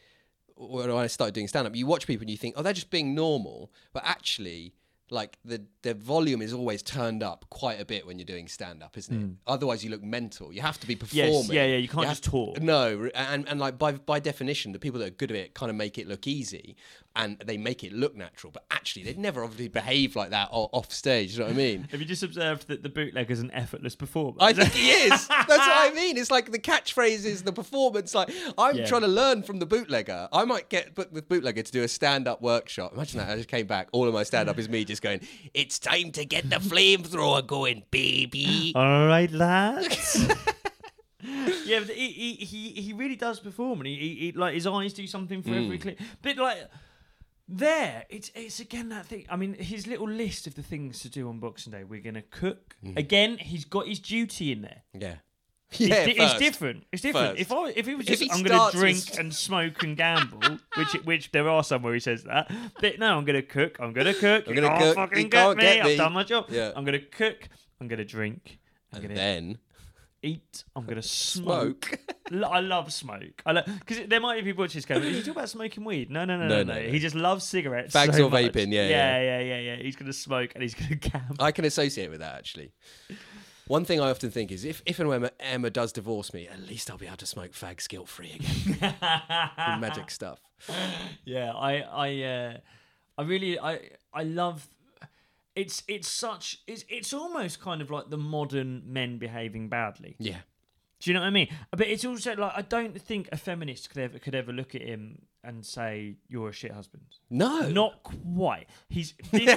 [0.57, 2.90] when I started doing stand up, you watch people and you think, oh, they're just
[2.90, 4.74] being normal, but actually.
[5.14, 8.83] Like the the volume is always turned up quite a bit when you're doing stand
[8.83, 9.20] up, isn't it?
[9.24, 9.33] Hmm.
[9.46, 10.53] Otherwise, you look mental.
[10.53, 11.33] You have to be performing.
[11.33, 12.61] Yes, yeah, yeah, you can't have just to- talk.
[12.61, 15.70] No, and and like by by definition, the people that are good at it kind
[15.70, 16.77] of make it look easy,
[17.16, 18.50] and they make it look natural.
[18.53, 21.33] But actually, they'd never obviously behave like that off stage.
[21.35, 21.88] You know what I mean?
[21.90, 24.37] Have you just observed that the bootlegger's an effortless performer?
[24.40, 25.29] I think he is.
[25.29, 26.16] That's what I mean.
[26.16, 28.14] It's like the catchphrase is the performance.
[28.14, 28.87] Like I'm Yeah.
[28.87, 30.29] trying to learn from the bootlegger.
[30.33, 32.92] I might get booked with bootlegger to do a stand-up workshop.
[32.94, 33.31] Imagine that.
[33.31, 33.88] I just came back.
[33.92, 35.20] All of my stand-up is me just going.
[35.55, 38.72] It's time to get the flamethrower going, baby.
[38.77, 40.27] All right, lads.
[41.64, 44.92] yeah, but he, he he really does perform, and he, he, he like his eyes
[44.92, 45.64] do something for Mm.
[45.64, 45.98] every clip.
[46.22, 46.59] But like
[47.48, 49.26] there, it's it's again that thing.
[49.28, 51.85] I mean, his little list of the things to do on Boxing Day.
[51.85, 52.98] We're gonna cook Mm.
[52.98, 53.38] again.
[53.38, 54.83] He's got his duty in there.
[54.98, 55.14] Yeah.
[55.70, 56.04] It's, Yeah.
[56.07, 56.85] di- it's different.
[56.92, 57.30] It's different.
[57.38, 57.40] First.
[57.40, 60.40] If I if he was just I'm gonna drink with- and smoke and gamble,
[60.76, 62.50] which which there are some where he says that.
[62.80, 63.78] But no, I'm gonna cook.
[63.80, 64.46] I'm gonna cook.
[64.46, 65.80] I'm gonna can't Fucking get can't me.
[65.80, 66.46] I've done my job.
[66.50, 66.72] Yeah.
[66.76, 67.48] I'm gonna cook.
[67.80, 68.59] I'm gonna drink.
[68.92, 69.59] I'm And gonna then
[70.24, 70.64] eat.
[70.74, 72.00] I'm gonna smoke.
[72.30, 72.44] smoke.
[72.50, 73.42] I love smoke.
[73.46, 76.10] I because there might be people watching this going, "Did you talk about smoking weed?"
[76.10, 76.74] No, no, no, no, No, no.
[76.82, 76.88] no.
[76.88, 77.94] He just loves cigarettes.
[77.94, 78.44] Fags so or much.
[78.44, 79.76] vaping, yeah, yeah, yeah, yeah, yeah.
[79.76, 81.37] He's gonna smoke and he's gonna gamble.
[81.38, 82.72] I can associate with that actually.
[83.66, 86.60] One thing I often think is if, if and when Emma does divorce me, at
[86.60, 88.94] least I'll be able to smoke fags guilt free again.
[89.80, 90.38] Magic stuff.
[91.24, 92.56] Yeah, I, I, uh,
[93.16, 93.80] I really, I,
[94.12, 94.66] I love.
[95.57, 100.17] It's, it's such, it's, it's almost kind of like the modern men behaving badly.
[100.19, 100.38] Yeah.
[101.01, 101.49] Do you know what I mean?
[101.71, 104.81] But it's also like I don't think a feminist could ever could ever look at
[104.81, 107.05] him and say you're a shit husband.
[107.29, 107.69] No.
[107.69, 108.69] Not quite.
[108.88, 109.51] He's he's,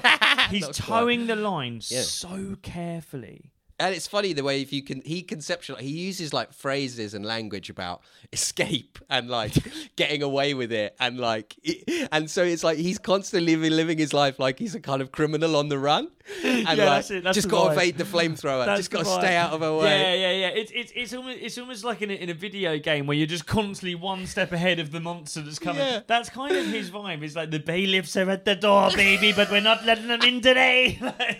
[0.50, 1.00] he's Not quite.
[1.00, 2.02] toeing the line Yeah.
[2.02, 3.54] so carefully.
[3.80, 7.24] And it's funny the way if you can he conceptual he uses like phrases and
[7.26, 8.02] language about
[8.34, 9.54] escape and like
[9.96, 13.98] getting away with it and like it- and so it's like he's constantly living, living
[14.00, 16.08] his life like he's a kind of criminal on the run.
[16.44, 18.66] and Yeah, like, that's it, that's just got to evade the flamethrower.
[18.66, 19.86] That's just got to stay out of her way.
[20.02, 20.48] Yeah, yeah, yeah.
[20.62, 23.28] It's it's it's almost it's almost like in a, in a video game where you're
[23.28, 25.82] just constantly one step ahead of the monster that's coming.
[25.82, 26.02] Yeah.
[26.06, 27.22] That's kind of his vibe.
[27.24, 30.42] It's like the bailiffs are at the door, baby, but we're not letting them in
[30.42, 31.00] today.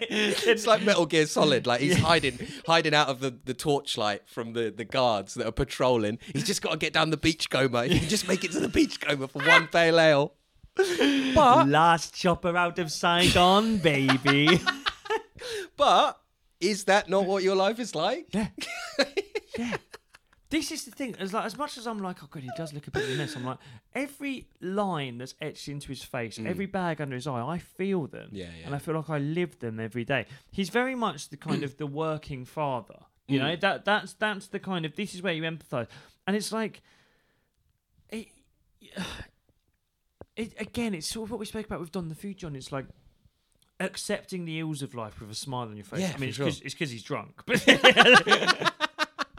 [0.10, 1.68] It's like Metal Gear Solid.
[1.68, 1.98] Like he's
[2.32, 6.20] hiding, hiding out of the, the torchlight from the, the guards that are patrolling.
[6.34, 7.84] He's just got to get down the beachcomber.
[7.84, 10.34] He can just make it to the beachcomber for one pale ale.
[10.76, 14.60] But last chopper out of Saigon, baby.
[15.78, 16.20] but
[16.60, 18.28] is that not what your life is like?
[18.32, 18.48] Yeah.
[19.58, 19.78] yeah.
[20.50, 21.14] This is the thing.
[21.20, 23.10] As like as much as I'm like, oh god, he does look a bit of
[23.10, 23.36] a mess.
[23.36, 23.58] I'm like,
[23.94, 28.28] every line that's etched into his face, every bag under his eye, I feel them.
[28.28, 28.38] Mm.
[28.38, 28.66] Yeah, yeah.
[28.68, 30.26] And I feel like I live them every day.
[30.52, 33.00] He's very much the kind of the working father.
[33.28, 33.44] You Mm.
[33.44, 35.88] know that that's that's the kind of this is where you empathise,
[36.26, 36.82] and it's like,
[38.10, 38.28] it,
[40.38, 40.94] it again.
[40.94, 42.56] It's sort of what we spoke about with Don the Food John.
[42.56, 42.86] It's like
[43.80, 46.00] accepting the ills of life with a smile on your face.
[46.00, 46.64] Yeah, I mean, for it's sure.
[46.72, 47.62] because he's drunk, but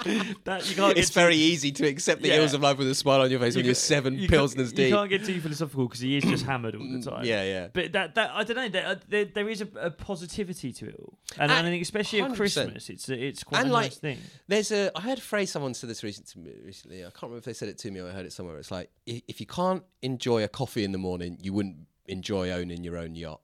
[0.45, 2.37] that you can't get It's very easy to accept the Yeah.
[2.37, 4.75] ills of life with a smile on your face when you you're seven you pilsners
[4.75, 4.93] deep.
[4.93, 7.25] Mm, can't get too philosophical because he is just hammered all the time.
[7.25, 7.69] Yeah, yeah.
[7.73, 8.69] But that, that I don't know.
[8.69, 11.83] There, uh, there, there is a, a positivity to it all, and, And I think
[11.83, 12.37] especially at 100%.
[12.37, 14.19] Christmas, it's it's quite And a like, nice thing.
[14.47, 14.91] There's a.
[14.97, 17.01] I heard a phrase someone said this recent to me recently.
[17.01, 18.57] I can't remember if they said it to me or I heard it somewhere.
[18.59, 22.85] It's like if you can't enjoy a coffee in the morning, you wouldn't enjoy owning
[22.85, 23.41] your own yacht.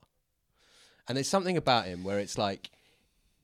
[1.07, 2.71] And there's something about him where it's like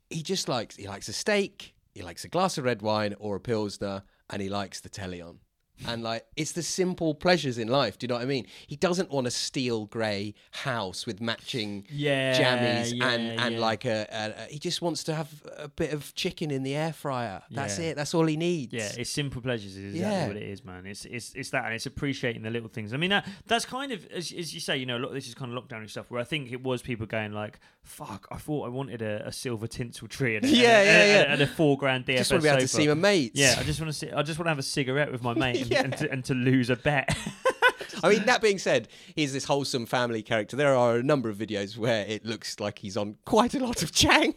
[0.10, 3.36] he just likes he likes a steak, he likes a glass of red wine or
[3.36, 5.40] a pilsner, and he likes the telly on.
[5.88, 7.98] And like it's the simple pleasures in life.
[7.98, 8.46] Do you know what I mean?
[8.68, 13.62] He doesn't want a steel grey house with matching Yeah, jammies yeah, and and yeah.
[13.62, 16.76] like a, a, a- he just wants to have a bit of chicken in the
[16.76, 17.42] air fryer.
[17.50, 17.96] That's it.
[17.96, 18.72] That's all he needs.
[18.74, 20.86] Yeah, it's simple pleasures is exactly what it is, man.
[20.86, 22.94] It's it's it's that, and it's appreciating the little things.
[22.94, 25.14] I mean, that that's kind of as, as you say, you know, a lot of
[25.16, 26.12] this is kind of lockdown stuff.
[26.12, 29.32] Where I think it was people going like, "Fuck, I thought I wanted a, a
[29.32, 31.34] silver tinsel tree and a, Yeah, yeah, yeah.
[31.34, 33.40] and a four grand DFS just want to be able to see my mates.
[33.40, 34.12] Yeah, I just want to see.
[34.12, 35.82] I just want to have a cigarette with my mate and, Yeah.
[35.84, 37.16] and, to, and to lose a bet.
[38.04, 40.56] I mean, that being said, he's this wholesome family character.
[40.56, 43.84] There are a number of videos where it looks like he's on quite a lot
[43.84, 44.34] of Chang.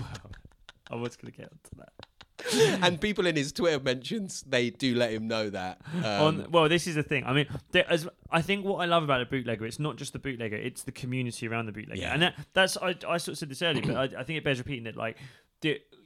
[0.00, 0.06] Wow.
[0.90, 1.92] I was going to get onto that.
[2.84, 5.80] and people in his Twitter mentions, they do let him know that.
[5.96, 7.24] Um, On, well, this is the thing.
[7.24, 10.12] I mean, there, as I think what I love about a bootlegger, it's not just
[10.12, 12.02] the bootlegger; it's the community around the bootlegger.
[12.02, 12.12] Yeah.
[12.12, 14.44] And that, that's I, I sort of said this earlier, but I, I think it
[14.44, 15.16] bears repeating that like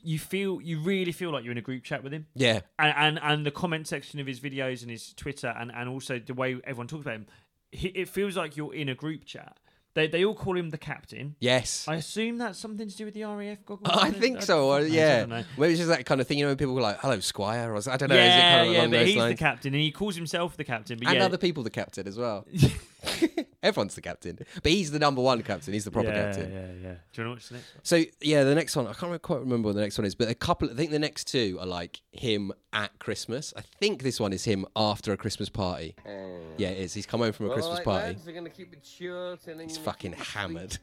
[0.03, 2.27] you feel you really feel like you're in a group chat with him.
[2.35, 2.61] yeah.
[2.79, 6.19] and, and and the comment section of his videos and his Twitter and and also
[6.19, 7.27] the way everyone talks about him,
[7.73, 9.59] he, it feels like you're in a group chat.
[9.95, 11.35] They they all call him the captain.
[11.41, 11.87] Yes.
[11.89, 13.91] I assume that's something to do with the RAF goggles.
[13.93, 14.69] I think so.
[14.69, 15.25] Or, I uh, yeah.
[15.27, 15.45] know.
[15.59, 17.75] Maybe it's just that kind of thing, you know, when people go like, hello, Squire.
[17.75, 18.15] Or, I don't know.
[18.15, 19.33] yeah, is it kind of yeah, but he's lines?
[19.33, 20.99] the captain and he calls himself the captain.
[20.99, 22.47] But and yeah, other people the captain as well.
[23.63, 24.39] Everyone's the captain.
[24.63, 25.73] But he's the number one captain.
[25.73, 26.53] He's the proper yeah, captain.
[26.53, 26.95] Yeah, yeah.
[27.13, 27.85] Do you want to watch the next one?
[27.85, 30.15] So yeah, the next one I can't remember, quite remember what the next one is,
[30.15, 30.71] but a couple.
[30.71, 33.53] I think the next two are like him at Christmas.
[33.57, 35.95] I think this one is him after a Christmas party.
[36.07, 36.41] Oh.
[36.57, 36.95] Yeah, it is.
[36.95, 38.07] He's come home from a Well, Christmas alright, party.
[38.09, 39.47] lads, I'm going to keep it short.
[39.47, 40.79] and He's fucking hammered.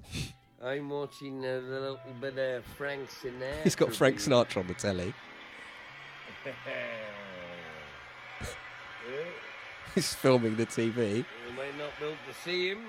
[0.64, 3.64] I'm watching a little bit of Frank Sinatra.
[3.64, 5.14] He's got Frank Sinatra on the telly.
[9.98, 11.18] He's filming the TV.
[11.18, 12.82] You might not be able to see him,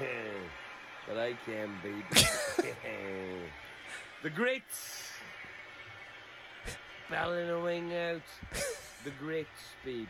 [1.06, 2.02] but I can, baby.
[4.24, 5.12] the grits.
[7.08, 8.22] Bellowing out.
[9.04, 9.48] The grits,
[9.84, 10.08] baby.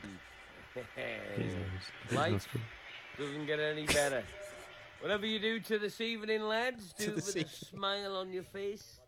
[2.12, 2.48] Life
[3.18, 4.24] doesn't get any better.
[5.02, 8.44] Whatever you do to this evening, lads, do it with this a smile on your
[8.44, 9.00] face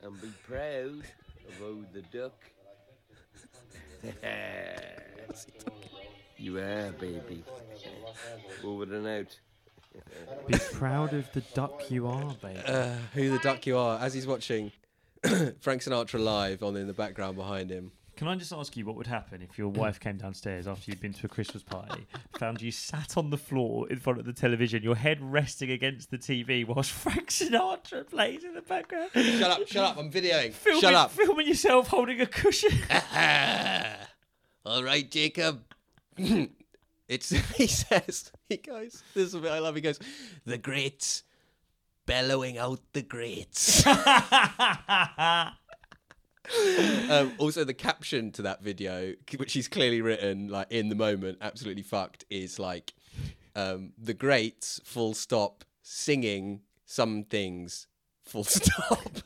[0.00, 1.02] and be proud
[1.48, 2.38] of O the duck.
[6.42, 7.44] You are, baby.
[8.60, 9.38] Forward and out.
[10.46, 12.60] Be proud of the duck you are, baby.
[12.66, 13.98] Uh, who the duck you are?
[14.00, 14.72] As he's watching
[15.60, 17.92] Frank Sinatra live on in the background behind him.
[18.16, 21.00] Can I just ask you what would happen if your wife came downstairs after you'd
[21.00, 22.06] been to a Christmas party,
[22.38, 26.10] found you sat on the floor in front of the television, your head resting against
[26.10, 29.10] the TV whilst Frank Sinatra plays in the background?
[29.14, 29.66] Shut up!
[29.66, 29.96] Shut up!
[29.96, 30.52] I'm videoing.
[30.52, 31.10] Filming, Shut up!
[31.10, 32.72] Filming yourself holding a cushion.
[34.66, 35.62] All right, Jacob.
[37.08, 39.02] It's he says he goes.
[39.14, 39.74] This is bit I love.
[39.74, 39.98] He goes,
[40.44, 41.24] the greats
[42.06, 43.86] bellowing out the greats.
[43.90, 43.96] um,
[47.38, 51.82] also, the caption to that video, which he's clearly written like in the moment, absolutely
[51.82, 52.94] fucked, is like
[53.54, 57.86] um, the greats full stop singing some things
[58.24, 59.18] full stop.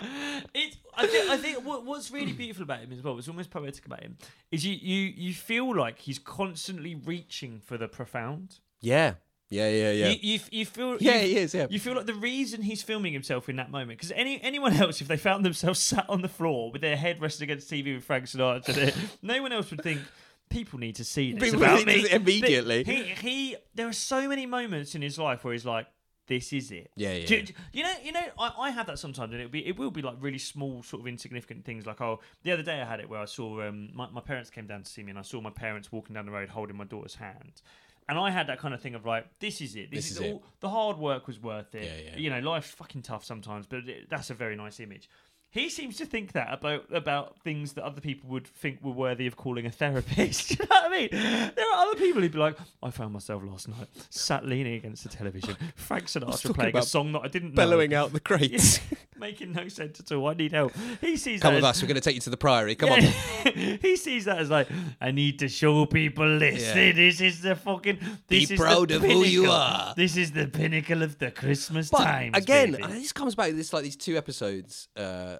[0.00, 3.50] It's, I think, I think what, what's really beautiful about him as well, what's almost
[3.50, 4.16] poetic about him,
[4.50, 8.58] is you, you, you feel like he's constantly reaching for the profound.
[8.80, 9.14] yeah.
[9.50, 10.08] Yeah, yeah, yeah.
[10.08, 11.54] You, you, you feel yeah, you, he is.
[11.54, 11.68] Yeah.
[11.70, 15.00] You feel like the reason he's filming himself in that moment, because any anyone else,
[15.00, 18.04] if they found themselves sat on the floor with their head resting against TV with
[18.04, 20.02] Frank Sinatra, no one else would think
[20.50, 22.84] people need to see this People about me immediately.
[22.84, 25.86] He, he, there are so many moments in his life where he's like,
[26.28, 27.42] "This is it." Yeah, yeah, Do- yeah.
[27.42, 29.90] do- you know, you know, I, I have that sometimes, and it'll be, it will
[29.90, 31.84] be like really small, sort of insignificant things.
[31.86, 34.50] Like, oh, the other day I had it where I saw um, my, my parents
[34.50, 36.76] came down to see me, and I saw my parents walking down the road holding
[36.76, 37.62] my daughter's hand.
[38.10, 39.90] And I had that kind of thing of like, this is it.
[39.90, 40.32] This, This is, is it.
[40.32, 40.42] all.
[40.60, 41.84] The hard work was worth it.
[41.84, 42.16] Yeah, yeah.
[42.18, 45.10] You know, life's fucking tough sometimes, but it, that's a very nice image.
[45.50, 49.26] He seems to think that about about things that other people would think were worthy
[49.26, 50.50] of calling a therapist.
[50.58, 51.08] you know what I mean?
[51.10, 55.04] There are other people who'd be like, I found myself last night sat leaning against
[55.04, 58.04] the television, Frank Sinatra playing a song that I didn't Bellowing know.
[58.04, 58.80] out the crates.
[59.18, 60.28] making no sense at all.
[60.28, 60.72] I need help.
[61.00, 61.82] He sees Come that with as, us.
[61.82, 62.74] We're going to take you to the Priory.
[62.74, 63.00] Come on.
[63.02, 64.68] he sees that as like,
[65.00, 66.62] I need to show people this.
[66.62, 66.92] Yeah.
[66.92, 67.98] This is the fucking.
[68.28, 69.56] Be is proud of who you pinnacle.
[69.56, 69.94] are.
[69.96, 72.36] This is the pinnacle of the Christmas But times.
[72.36, 72.86] again, baby.
[72.92, 75.37] this comes back to this like these two episodes uh,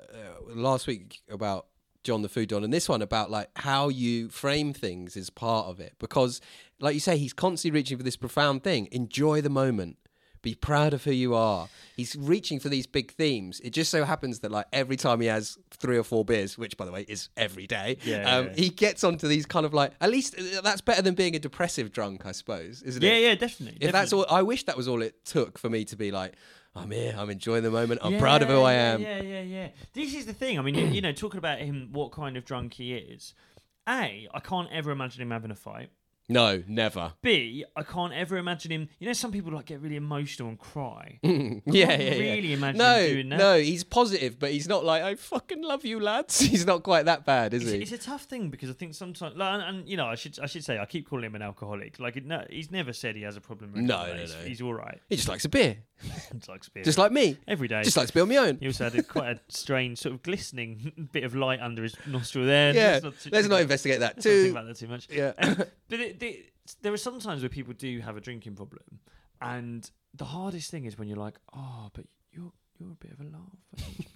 [0.48, 1.66] last week about
[2.04, 5.66] John the Food Don, and this one about like how you frame things is part
[5.66, 5.94] of it.
[5.98, 6.40] Because,
[6.80, 8.88] like you say, he's constantly reaching for this profound thing.
[8.92, 9.96] Enjoy the moment.
[10.40, 11.68] Be proud of who you are.
[11.96, 13.58] He's reaching for these big themes.
[13.58, 16.76] It just so happens that like every time he has three or four beers, which
[16.76, 18.52] by the way is every day, Yeah, um, yeah.
[18.54, 21.40] he gets onto these kind of like at least uh, that's better than being a
[21.40, 23.20] depressive drunk, I suppose, isn't yeah, it?
[23.22, 23.78] yeah, yeah, definitely.
[23.80, 26.34] If that's all, I wish that was all it took for me to be like,
[26.78, 29.02] I'm here, I'm enjoying the moment, I'm proud of who I am.
[29.02, 29.68] Yeah, yeah, yeah.
[29.92, 30.58] This is the thing.
[30.58, 33.34] I mean, you, you know, talking about him, what kind of drunk he is.
[33.88, 35.90] A, I can't ever imagine him having a fight.
[36.30, 37.14] No, never.
[37.22, 38.88] B, I can't ever imagine him.
[38.98, 41.18] You know, some people like get really emotional and cry.
[41.22, 41.30] yeah,
[41.64, 42.32] yeah, can't yeah.
[42.34, 43.38] really imagine no, him doing that.
[43.38, 46.38] No, he's positive, but he's not like I fucking love you, lads.
[46.48, 47.78] He's not quite that bad, is It's, he?
[47.78, 50.38] it's a tough thing because I think sometimes, like, and, and, you know, I should
[50.40, 51.98] I should say I keep calling him an alcoholic.
[51.98, 53.72] Like, no, he's never said he has a problem.
[53.72, 54.14] With No, alcohol.
[54.16, 54.40] no, he's, no.
[54.44, 55.00] he's all right.
[55.08, 55.78] He just likes a beer,
[56.34, 56.84] It's like spirit.
[56.84, 57.38] just like me.
[57.46, 57.82] every day.
[57.82, 58.58] Just likes beer on my own.
[58.60, 61.94] he also had a, quite a strange sort of glistening bit of light under his
[62.06, 62.74] nostril there.
[62.74, 64.50] Yeah, Let's not, too- let's not investigate that let's not think too.
[64.50, 65.08] about that too much.
[65.10, 65.32] Yeah.
[65.38, 65.54] Um,
[65.88, 66.44] but it, the,
[66.82, 69.00] there are some times where people do have a drinking problem,
[69.40, 73.20] and the hardest thing is when you're like, oh, but you're you're a bit of
[73.20, 73.88] a laugh.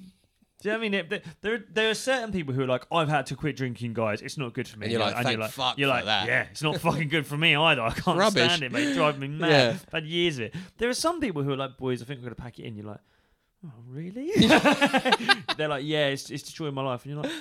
[0.63, 1.07] Do you know what I mean?
[1.09, 4.23] There, there, there are certain people who are like, I've had to quit drinking, guys.
[4.23, 4.87] It's not good for me.
[4.87, 7.09] And you're like, and "Thank you're like, fuck you're like, that." yeah, it's not fucking
[7.09, 7.83] good for me either.
[7.83, 8.45] I can't Rubbish.
[8.45, 8.87] stand it, mate.
[8.87, 9.51] It's driving me mad.
[9.51, 9.71] Yeah.
[9.71, 10.55] I've had years of it.
[10.79, 12.77] There are some people who are like, boys, I think we're gonna pack it in.
[12.77, 13.01] You're like,
[13.67, 14.31] oh, really?
[15.57, 17.33] They're like, yeah, it's, it's destroying my life, and you're like,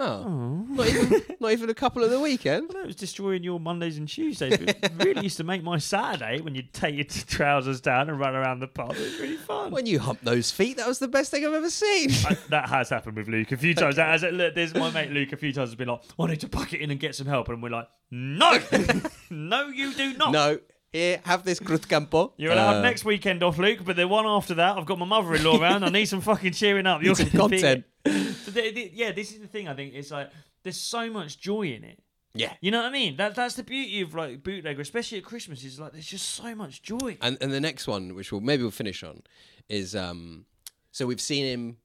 [0.00, 2.70] Oh, not even, not even a couple of the weekend.
[2.72, 4.56] Well, it was destroying your Mondays and Tuesdays.
[4.56, 8.08] But it really used to make my Saturday when you'd take your t- trousers down
[8.08, 8.92] and run around the pub.
[8.92, 9.72] It was really fun.
[9.72, 12.10] When you hump those feet, that was the best thing I've ever seen.
[12.26, 13.96] I, that has happened with Luke a few times.
[13.96, 16.40] That has, look, there's my mate Luke a few times has been like, I need
[16.40, 17.48] to pack it in and get some help.
[17.48, 18.58] And we're like, no,
[19.30, 20.30] no, you do not.
[20.32, 20.60] no,
[20.92, 22.32] here, have this Cruz Campo.
[22.36, 25.06] You're allowed Uh, next weekend off, Luke, but the one after that, I've got my
[25.06, 25.84] mother-in-law around.
[25.84, 27.02] I need some fucking cheering up.
[27.02, 27.84] You're some content.
[28.06, 29.68] So the- the- yeah, this is the thing.
[29.68, 30.30] I think it's like
[30.62, 32.02] there's so much joy in it.
[32.32, 32.54] Yeah.
[32.62, 33.16] You know what I mean?
[33.16, 35.62] That that's the beauty of like bootlegger, especially at Christmas.
[35.64, 37.18] Is like there's just so much joy.
[37.20, 39.22] And and the next one, which we'll maybe we'll finish on,
[39.68, 40.46] is um.
[40.92, 41.76] So we've seen him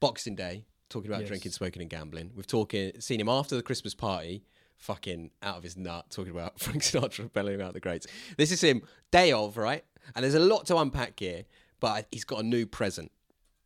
[0.00, 1.28] Boxing Day talking about Yes.
[1.28, 2.32] drinking, smoking, and gambling.
[2.34, 4.42] We've talking seen him after the Christmas party,
[4.80, 8.06] fucking out of his nut, talking about Frank Sinatra belling out the greats.
[8.36, 9.84] This is him day of right,
[10.16, 11.44] and there's a lot to unpack here,
[11.78, 13.12] but he's got a new present.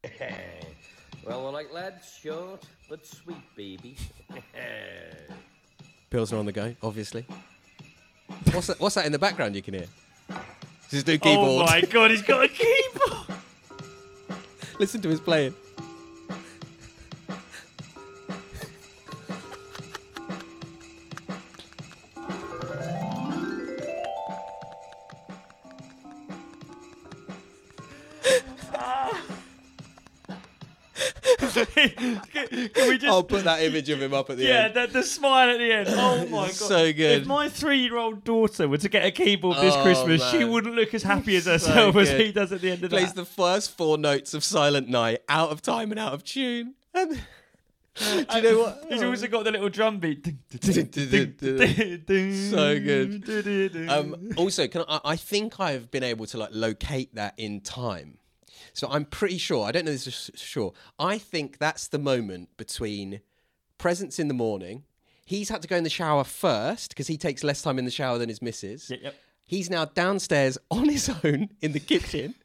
[1.27, 3.97] Well, we're like lads, short but sweet, baby.
[6.11, 7.25] Pilsner on the go, obviously.
[8.53, 8.79] What's that?
[8.79, 9.87] What's that in the background you can hear?
[10.29, 10.37] This
[10.87, 11.63] is his new oh keyboard.
[11.63, 13.39] Oh my god, he's got a keyboard.
[14.79, 15.55] Listen to his playing.
[33.05, 33.13] Just?
[33.13, 34.75] I'll put that image of him up at the yeah, end.
[34.75, 35.89] Yeah, the, the smile at the end.
[35.97, 37.23] Oh my god, So good.
[37.23, 40.95] If my three-year-old daughter were to get a keyboard this Oh, Christmas, she wouldn't look
[40.95, 43.21] as happy as So herself as he does at the end of Plays that.
[43.21, 46.75] the first four notes of Silent Night out of time and out of tune.
[46.93, 47.11] And
[47.95, 48.85] do you know what?
[48.89, 50.27] He's also got the little drum beat.
[50.61, 50.83] So
[52.81, 53.89] good.
[53.89, 58.19] Um, also, can I, I think I've been able to like locate that in time.
[58.75, 59.65] So I'm pretty sure.
[59.65, 60.75] I don't know this is sure.
[60.99, 63.21] I think that's the moment between
[63.79, 64.83] presents in the morning.
[65.25, 67.91] He's had to go in the shower first because he takes less time in the
[67.91, 68.91] shower than his missus.
[68.91, 69.15] Yep, yep.
[69.47, 72.35] He's now downstairs on his own in the kitchen.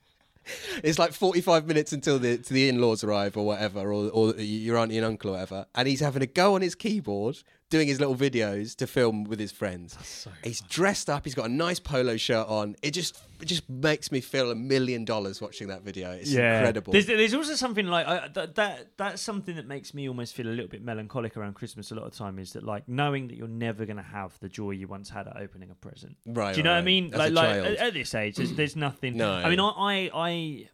[0.84, 4.78] It's like 45 minutes until the to the in-laws arrive or whatever, or, or your
[4.78, 7.38] auntie and uncle or whatever, and he's having a go on his keyboard
[7.70, 10.28] doing his little videos to film with his friends.
[10.44, 11.26] he's dressed up.
[11.26, 12.76] He's got a nice polo shirt on.
[12.82, 16.12] It just it just makes me feel a million dollars watching that video.
[16.12, 16.58] It's yeah.
[16.58, 16.92] incredible.
[16.92, 18.98] There's, there's also something like I, that, that.
[18.98, 21.92] That's something that makes me almost feel a little bit melancholic around Christmas.
[21.92, 24.50] A lot of time is that like knowing that you're never going to have the
[24.50, 26.18] joy you once had at opening a present.
[26.26, 27.14] Right, Do you know right, what I mean?
[27.14, 29.16] As like, a like at, at this age, there's, there's nothing.
[29.16, 29.32] No.
[29.32, 30.70] I mean, I, I, I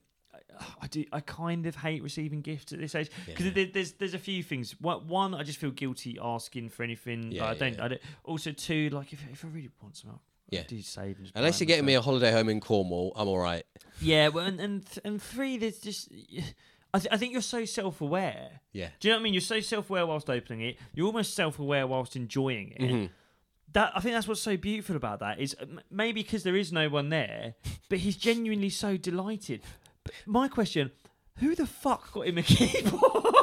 [0.82, 1.06] I do.
[1.12, 3.66] I kind of hate receiving gifts at this age because Yeah.
[3.74, 4.80] there's there's a few things.
[4.82, 7.32] One, one, I just feel guilty asking for anything.
[7.32, 7.76] Yeah, I don't.
[7.78, 7.86] yeah.
[7.86, 8.02] I don't.
[8.24, 10.64] Also, two, like if, if I really want some, I'll Yeah.
[10.68, 11.18] do save.
[11.20, 13.66] And Unless you're getting me a holiday home in Cornwall, I'm all right.
[14.02, 16.10] Yeah, well, and and, th- and three, there's just.
[16.94, 18.62] I, th- I think you're so self-aware.
[18.72, 18.88] Yeah.
[19.02, 19.34] Do you know what I mean?
[19.34, 20.78] You're so self-aware whilst opening it.
[20.94, 22.82] You're almost self-aware whilst enjoying it.
[22.82, 23.06] Mm-hmm.
[23.74, 26.72] That I think that's what's so beautiful about that is m- maybe because there is
[26.72, 27.56] no one there,
[27.90, 29.62] but he's genuinely so delighted.
[30.26, 30.91] My question:
[31.38, 33.34] Who the fuck got him a keyboard?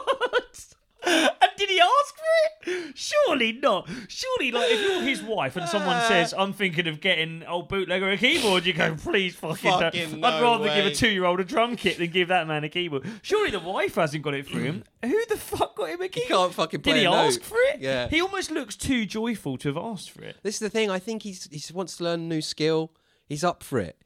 [1.04, 2.96] and did he ask for it?
[2.96, 3.88] Surely not.
[4.08, 6.08] Surely, like if you're his wife and someone uh.
[6.08, 10.20] says, "I'm thinking of getting old bootlegger a keyboard," you go, "Please fucking, Fucking don't.
[10.20, 13.04] no I'd rather give a two-year-old a drum kit than give that man a keyboard."
[13.22, 14.84] Surely the wife hasn't got it for him.
[15.04, 16.28] Who the fuck got him a keyboard?
[16.28, 16.92] He can't fucking play.
[16.92, 17.46] Did he a ask note.
[17.48, 17.80] for it?
[17.80, 18.08] Yeah.
[18.08, 20.36] He almost looks too joyful to have asked for it.
[20.42, 20.90] This is the thing.
[20.90, 22.92] I think he's he wants to learn a new skill.
[23.26, 23.96] He's up for it.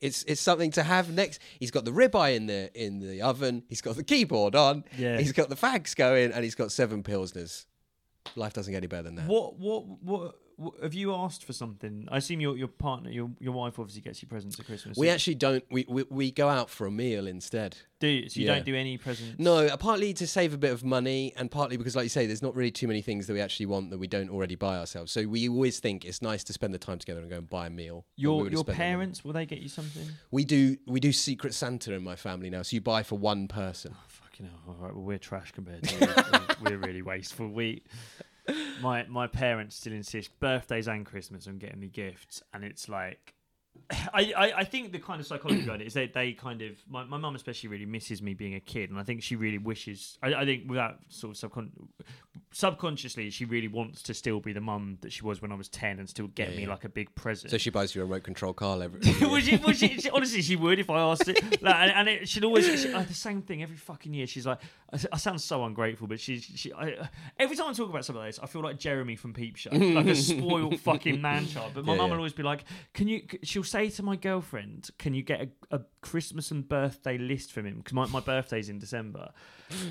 [0.00, 1.40] It's it's something to have next.
[1.58, 3.64] He's got the ribeye in the in the oven.
[3.68, 4.84] He's got the keyboard on.
[4.96, 5.18] Yeah.
[5.18, 7.66] He's got the fags going, and he's got seven pilsners.
[8.36, 9.26] Life doesn't get any better than that.
[9.26, 10.39] What, what, what, what
[10.82, 12.06] have you asked for something?
[12.10, 14.96] I assume your your partner, your your wife, obviously gets you presents at Christmas.
[14.96, 15.64] We actually don't.
[15.70, 17.76] We, we we go out for a meal instead.
[17.98, 18.28] do you?
[18.28, 18.56] So you yeah.
[18.56, 19.38] don't do any presents.
[19.38, 22.26] No, uh, partly to save a bit of money, and partly because, like you say,
[22.26, 24.78] there's not really too many things that we actually want that we don't already buy
[24.78, 25.12] ourselves.
[25.12, 27.66] So we always think it's nice to spend the time together and go and buy
[27.66, 27.94] a meal.
[27.94, 28.92] when we Your would've your spent the money.
[28.92, 30.06] parents will they get you something?
[30.30, 32.62] We do we do Secret Santa in my family now.
[32.62, 33.94] So you buy for one person.
[34.08, 34.60] Fucking hell!
[34.68, 36.42] All right, well we're trash compared to you.
[36.70, 37.48] we're really wasteful.
[37.48, 37.82] We.
[38.80, 43.34] My my parents still insist birthdays and Christmas on getting me gifts, and it's like
[44.14, 46.76] I, I, I think the kind of psychology behind it is that they kind of
[46.88, 49.58] my, my mum especially really misses me being a kid and I think she really
[49.58, 51.70] wishes I, I think without sort of subcon-
[52.52, 55.68] subconsciously she really wants to still be the mum that she was when I was
[55.68, 56.68] 10 and still get Yeah, me yeah.
[56.70, 59.00] like a big present So she buys you a remote control car every.
[59.28, 61.40] would she, would she, she- honestly, she would if I asked it.
[61.62, 64.26] Like, and, and it should always she, like, the same thing every fucking year.
[64.26, 64.60] She's like,
[64.92, 66.72] I, I sound so ungrateful, but she's she.
[66.72, 67.08] I,
[67.38, 69.70] every time I talk about something like this, I feel like Jeremy from Peep Show,
[69.70, 71.72] like a spoiled fucking man child.
[71.74, 72.64] But my Yeah, mum will always be like,
[72.94, 73.22] "Can you?"
[73.60, 77.66] She'll say to my girlfriend, "Can you get a, a Christmas and birthday list from
[77.66, 79.30] him?" Because my, my birthday's in December,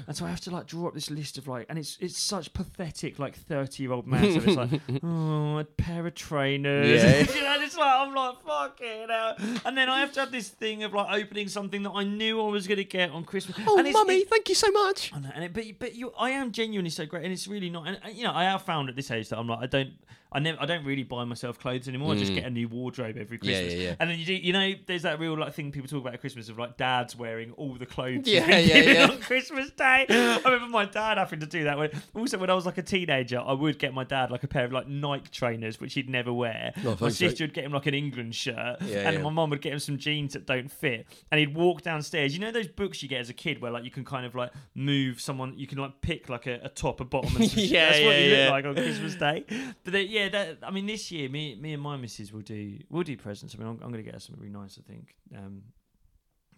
[0.07, 2.17] and so I have to like draw up this list of like, and it's it's
[2.17, 4.23] such pathetic like thirty year old man.
[4.41, 7.03] So it's like, oh, a pair of trainers.
[7.03, 7.19] Yeah.
[7.35, 9.35] you know, and it's like I'm like fucking hell.
[9.65, 12.41] And then I have to have this thing of like opening something that I knew
[12.41, 13.57] I was gonna get on Christmas.
[13.67, 15.13] Oh, and it's, mummy, it- thank you so much.
[15.13, 17.87] Know, and it, but but you, I am genuinely so great, and it's really not.
[17.87, 19.91] And, and, you know, I have found at this age that I'm like, I don't,
[20.31, 22.13] I never, I don't really buy myself clothes anymore.
[22.13, 23.43] I just get a new wardrobe every Mm.
[23.45, 23.73] Yeah, Christmas.
[23.73, 23.95] yeah, yeah.
[23.99, 26.21] And then you do, you know, there's that real like thing people talk about at
[26.21, 29.07] Christmas of like dads wearing all the clothes Yeah, been yeah, given yeah.
[29.09, 30.05] on Christmas Day.
[30.09, 31.77] I remember my dad having to do that.
[31.79, 34.47] When, also, when I was like a teenager, I would get my dad like a
[34.47, 36.73] pair of like Nike trainers, which he'd never wear.
[36.77, 39.21] Oh, my thanks, sister would get him like an England shirt, Yeah, and yeah.
[39.23, 41.07] my mum would get him some jeans that don't fit.
[41.31, 42.33] And he'd walk downstairs.
[42.35, 44.35] You know those books you get as a kid where like you can kind of
[44.35, 47.59] like move someone, you can like pick like a, a top, a bottom, and some,
[47.63, 48.43] Yeah, that's what yeah, you yeah.
[48.43, 49.43] look like on Christmas Day.
[49.83, 52.77] But then, yeah, that, I mean, this year, me, me and my missus will do,
[52.89, 53.55] we'll do presents.
[53.55, 55.15] I mean, I'm, I'm going to get her something really nice, I think.
[55.37, 55.61] Um,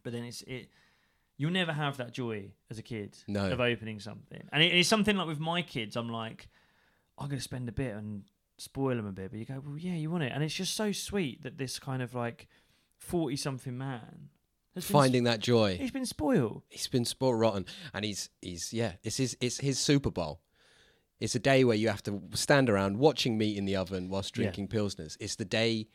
[0.03, 0.70] but then it's it.
[1.38, 3.51] You'll never have that joy as a kid No.
[3.51, 5.95] of opening something, and it, it's something like with my kids.
[5.95, 6.49] I'm like,
[7.20, 8.24] I'm going to spend a bit and
[8.57, 10.76] spoil them a bit, but you go, well, yeah, you want it, and it's just
[10.76, 12.47] so sweet that this kind of like
[12.97, 14.30] forty something man
[14.76, 15.78] has been Finding that joy.
[15.78, 16.64] He's been spoiled.
[16.70, 18.93] He's been sport rotten, and he's he's yeah.
[19.03, 20.41] It's his it's his Super Bowl.
[21.22, 24.36] It's a day where you have to stand around watching meat in the oven whilst
[24.36, 24.43] Yeah.
[24.43, 25.15] drinking pilsners.
[25.19, 25.88] It's the day.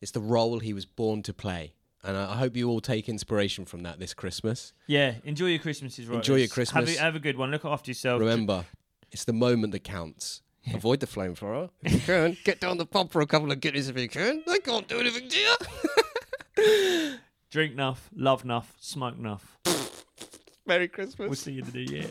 [0.00, 3.06] It's the role he was born to play, and I I hope you all take
[3.08, 4.72] inspiration from that this Christmas.
[4.86, 6.16] Yeah, enjoy your Christmases, right?
[6.16, 6.96] Enjoy your Have Christmas.
[6.96, 7.50] a, have a good one.
[7.50, 8.18] Look after yourself.
[8.20, 8.64] Remember,
[9.12, 10.40] it's the moment that counts.
[10.74, 12.36] Avoid the flamethrower if you can.
[12.44, 14.42] Get down the pub for a couple of guineas if you can.
[14.46, 17.16] They can't do anything to you.
[17.50, 19.58] Drink enough, love enough, smoke enough.
[20.66, 21.28] Merry Christmas.
[21.28, 22.10] We'll see you in the new year.